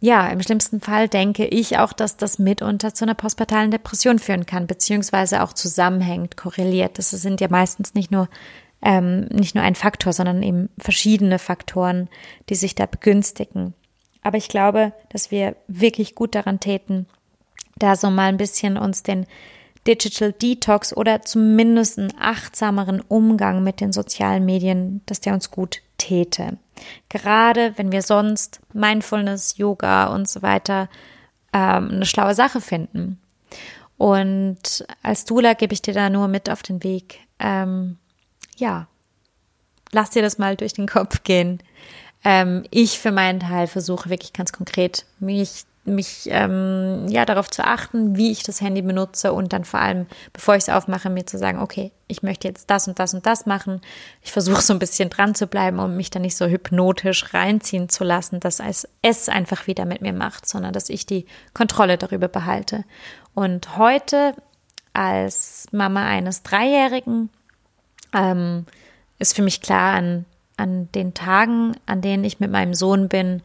ja, 0.01 0.29
im 0.29 0.43
schlimmsten 0.43 0.81
Fall 0.81 1.09
denke 1.09 1.47
ich 1.47 1.79
auch, 1.79 1.93
dass 1.93 2.17
das 2.17 2.39
mitunter 2.39 2.95
zu 2.95 3.05
einer 3.05 3.15
postpartalen 3.15 3.71
Depression 3.71 4.19
führen 4.19 4.47
kann, 4.47 4.67
beziehungsweise 4.67 5.43
auch 5.43 5.53
zusammenhängt, 5.53 6.37
korreliert. 6.37 6.99
Das 6.99 7.11
sind 7.11 7.41
ja 7.41 7.49
meistens 7.51 7.95
nicht 7.95 8.11
nur 8.11 8.29
ähm, 8.83 9.27
nicht 9.27 9.55
nur 9.55 9.63
ein 9.63 9.75
Faktor, 9.75 10.13
sondern 10.13 10.43
eben 10.43 10.71
verschiedene 10.79 11.39
Faktoren, 11.39 12.09
die 12.49 12.55
sich 12.55 12.75
da 12.75 12.87
begünstigen. 12.87 13.75
Aber 14.23 14.39
ich 14.39 14.49
glaube, 14.49 14.93
dass 15.11 15.31
wir 15.31 15.57
wirklich 15.67 16.15
gut 16.15 16.35
daran 16.35 16.61
täten, 16.61 17.07
da 17.77 17.97
so 17.97 18.11
mal 18.11 18.29
ein 18.29 18.37
bisschen 18.37 18.77
uns 18.77 19.03
den 19.03 19.27
Digital 19.87 20.33
Detox 20.33 20.95
oder 20.95 21.23
zumindest 21.23 21.99
einen 21.99 22.13
achtsameren 22.19 23.01
Umgang 23.01 23.63
mit 23.63 23.81
den 23.81 23.93
sozialen 23.93 24.45
Medien, 24.45 25.01
dass 25.07 25.21
der 25.21 25.33
uns 25.33 25.51
gut 25.51 25.81
täte. 25.97 26.59
Gerade 27.09 27.73
wenn 27.77 27.93
wir 27.93 28.03
sonst 28.03 28.61
Mindfulness, 28.73 29.57
Yoga 29.57 30.07
und 30.07 30.29
so 30.29 30.43
weiter 30.43 30.89
ähm, 31.53 31.91
eine 31.91 32.07
schlaue 32.07 32.35
Sache 32.35 32.61
finden. 32.61 33.21
Und 33.97 34.87
als 35.03 35.25
Dula 35.25 35.55
gebe 35.55 35.75
ich 35.75 35.83
dir 35.83 35.95
da 35.95 36.09
nur 36.09 36.29
mit 36.29 36.49
auf 36.49 36.63
den 36.63 36.83
Weg. 36.83 37.19
Ähm, 37.39 37.99
ja, 38.57 38.87
lass 39.93 40.11
dir 40.11 40.23
das 40.23 40.39
mal 40.39 40.57
durch 40.57 40.73
den 40.73 40.87
Kopf 40.87 41.23
gehen. 41.23 41.63
Ähm, 42.25 42.65
ich 42.71 42.99
für 42.99 43.13
meinen 43.13 43.41
Teil 43.41 43.67
versuche 43.67 44.11
wirklich 44.11 44.33
ganz 44.33 44.53
konkret, 44.53 45.07
mich 45.19 45.65
mich 45.85 46.29
ähm, 46.31 47.07
ja 47.09 47.25
darauf 47.25 47.51
zu 47.51 47.65
achten, 47.65 48.17
wie 48.17 48.31
ich 48.31 48.43
das 48.43 48.61
Handy 48.61 48.83
benutze 48.83 49.33
und 49.33 49.53
dann 49.53 49.65
vor 49.65 49.81
allem, 49.81 50.07
bevor 50.33 50.55
ich 50.55 50.65
es 50.65 50.69
aufmache, 50.69 51.09
mir 51.09 51.25
zu 51.27 51.39
sagen, 51.39 51.59
okay, 51.59 51.91
ich 52.07 52.23
möchte 52.23 52.49
jetzt 52.49 52.69
das 52.69 52.87
und 52.87 52.99
das 52.99 53.15
und 53.15 53.25
das 53.25 53.47
machen. 53.47 53.81
Ich 54.21 54.33
versuche 54.33 54.61
so 54.61 54.75
ein 54.75 54.79
bisschen 54.79 55.09
dran 55.09 55.35
zu 55.35 55.47
bleiben, 55.47 55.79
um 55.79 55.97
mich 55.97 56.11
da 56.11 56.19
nicht 56.19 56.37
so 56.37 56.47
hypnotisch 56.47 57.33
reinziehen 57.33 57.89
zu 57.89 58.05
lassen, 58.05 58.41
dass 58.41 58.61
es, 58.61 58.87
es 59.01 59.29
einfach 59.29 59.67
wieder 59.67 59.87
mit 59.87 60.03
mir 60.03 60.13
macht, 60.13 60.47
sondern 60.47 60.73
dass 60.73 60.91
ich 60.91 61.07
die 61.07 61.25
Kontrolle 61.55 61.97
darüber 61.97 62.29
behalte. 62.29 62.85
Und 63.35 63.79
heute 63.79 64.35
als 64.93 65.67
Mama 65.73 66.05
eines 66.05 66.43
Dreijährigen 66.43 67.31
ähm, 68.13 68.67
ist 69.19 69.35
für 69.35 69.43
mich 69.43 69.63
klar, 69.63 69.95
an, 69.95 70.27
an 70.57 70.91
den 70.93 71.15
Tagen, 71.15 71.77
an 71.87 72.03
denen 72.03 72.25
ich 72.25 72.41
mit 72.41 72.51
meinem 72.51 72.75
Sohn 72.75 73.09
bin, 73.09 73.43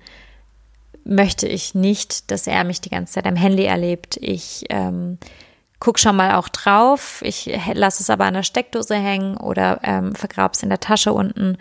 möchte 1.05 1.47
ich 1.47 1.75
nicht, 1.75 2.31
dass 2.31 2.47
er 2.47 2.63
mich 2.63 2.81
die 2.81 2.89
ganze 2.89 3.13
Zeit 3.13 3.27
am 3.27 3.35
Handy 3.35 3.63
erlebt. 3.63 4.17
Ich 4.19 4.65
ähm, 4.69 5.17
guck 5.79 5.99
schon 5.99 6.15
mal 6.15 6.33
auch 6.33 6.49
drauf. 6.49 7.21
Ich 7.23 7.45
lasse 7.73 8.03
es 8.03 8.09
aber 8.09 8.25
an 8.25 8.33
der 8.33 8.43
Steckdose 8.43 8.95
hängen 8.95 9.37
oder 9.37 9.79
ähm, 9.83 10.15
vergrabe 10.15 10.53
es 10.53 10.63
in 10.63 10.69
der 10.69 10.79
Tasche 10.79 11.13
unten 11.13 11.57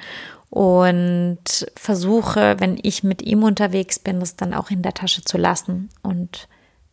und 0.50 1.66
versuche, 1.76 2.56
wenn 2.58 2.78
ich 2.82 3.02
mit 3.02 3.22
ihm 3.22 3.42
unterwegs 3.42 3.98
bin, 3.98 4.20
das 4.20 4.36
dann 4.36 4.54
auch 4.54 4.70
in 4.70 4.82
der 4.82 4.94
Tasche 4.94 5.22
zu 5.22 5.36
lassen 5.36 5.90
und 6.02 6.48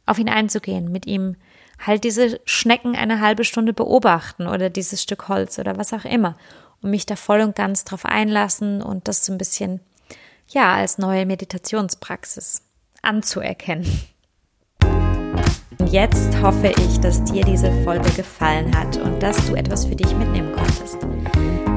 auf 0.05 0.19
ihn 0.19 0.29
einzugehen, 0.29 0.91
mit 0.91 1.05
ihm 1.05 1.35
halt 1.79 2.03
diese 2.03 2.39
Schnecken 2.45 2.95
eine 2.95 3.21
halbe 3.21 3.43
Stunde 3.43 3.73
beobachten 3.73 4.47
oder 4.47 4.69
dieses 4.69 5.01
Stück 5.01 5.29
Holz 5.29 5.57
oder 5.57 5.77
was 5.77 5.93
auch 5.93 6.05
immer 6.05 6.35
und 6.81 6.89
mich 6.89 7.05
da 7.05 7.15
voll 7.15 7.41
und 7.41 7.55
ganz 7.55 7.85
drauf 7.85 8.05
einlassen 8.05 8.81
und 8.81 9.07
das 9.07 9.25
so 9.25 9.31
ein 9.31 9.37
bisschen 9.37 9.79
ja 10.53 10.75
als 10.75 10.97
neue 10.97 11.25
Meditationspraxis 11.25 12.61
anzuerkennen. 13.01 13.87
Jetzt 15.91 16.41
hoffe 16.41 16.71
ich, 16.77 16.99
dass 16.99 17.23
dir 17.23 17.43
diese 17.43 17.71
Folge 17.83 18.09
gefallen 18.11 18.75
hat 18.75 18.97
und 18.97 19.21
dass 19.21 19.45
du 19.47 19.55
etwas 19.55 19.85
für 19.85 19.95
dich 19.95 20.15
mitnehmen 20.15 20.53
konntest. 20.53 20.97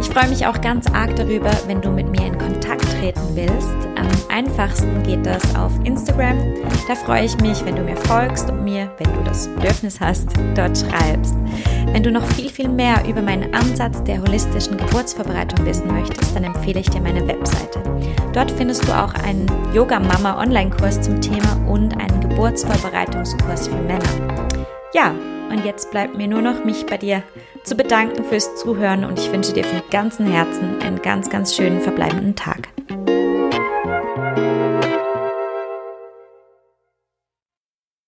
Ich 0.00 0.09
freue 0.09 0.29
mich 0.29 0.46
auch 0.46 0.61
ganz 0.61 0.87
arg 0.92 1.16
darüber, 1.16 1.50
wenn 1.66 1.81
du 1.81 1.90
mit 1.90 2.09
mir 2.09 2.27
in 2.27 2.38
Kontakt 2.38 2.85
treten 3.00 3.20
willst. 3.35 3.74
Am 3.96 4.07
einfachsten 4.29 5.03
geht 5.03 5.27
das 5.27 5.42
auf 5.57 5.72
Instagram. 5.85 6.38
Da 6.87 6.94
freue 6.94 7.24
ich 7.24 7.37
mich, 7.38 7.64
wenn 7.64 7.74
du 7.74 7.83
mir 7.83 7.96
folgst 7.96 8.50
und 8.50 8.62
mir, 8.62 8.90
wenn 8.98 9.12
du 9.14 9.24
das 9.24 9.48
Bedürfnis 9.48 9.98
hast, 10.00 10.29
dort 10.55 10.79
schreibst. 10.79 11.35
Wenn 11.92 12.03
du 12.03 12.12
noch 12.12 12.27
viel, 12.33 12.50
viel 12.50 12.68
mehr 12.68 13.03
über 13.09 13.22
meinen 13.22 13.55
Ansatz 13.55 14.03
der 14.05 14.20
holistischen 14.20 14.77
Geburtsvorbereitung 14.77 15.64
wissen 15.66 15.88
möchtest, 15.88 16.37
dann 16.37 16.44
empfehle 16.44 16.81
ich 16.81 16.90
dir 16.90 17.00
meine 17.00 17.27
Webseite. 17.27 17.81
Dort 18.33 18.50
findest 18.50 18.87
du 18.87 18.92
auch 18.92 19.14
einen 19.14 19.46
Yoga 19.72 20.00
Mama 20.00 20.40
Online-Kurs 20.40 21.00
zum 21.00 21.20
Thema 21.20 21.57
und 21.68 21.96
einen 22.00 22.20
Geburtsvorbereitungskurs 22.20 23.68
für 23.68 23.77
Männer. 23.77 24.04
Ja, 24.93 25.14
und 25.51 25.64
jetzt 25.64 25.90
bleibt 25.90 26.17
mir 26.17 26.29
nur 26.29 26.43
noch, 26.43 26.64
mich 26.64 26.87
bei 26.87 26.97
dir 26.97 27.23
zu 27.64 27.77
bedanken 27.77 28.25
fürs 28.25 28.57
Zuhören 28.57 29.05
und 29.05 29.19
ich 29.19 29.33
wünsche 29.33 29.53
dir 29.53 29.64
von 29.64 29.83
ganzem 29.90 30.27
Herzen 30.27 30.81
einen 30.83 31.01
ganz, 31.01 31.31
ganz 31.31 31.55
schönen 31.55 31.81
verbleibenden 31.81 32.37
Tag. 32.37 32.69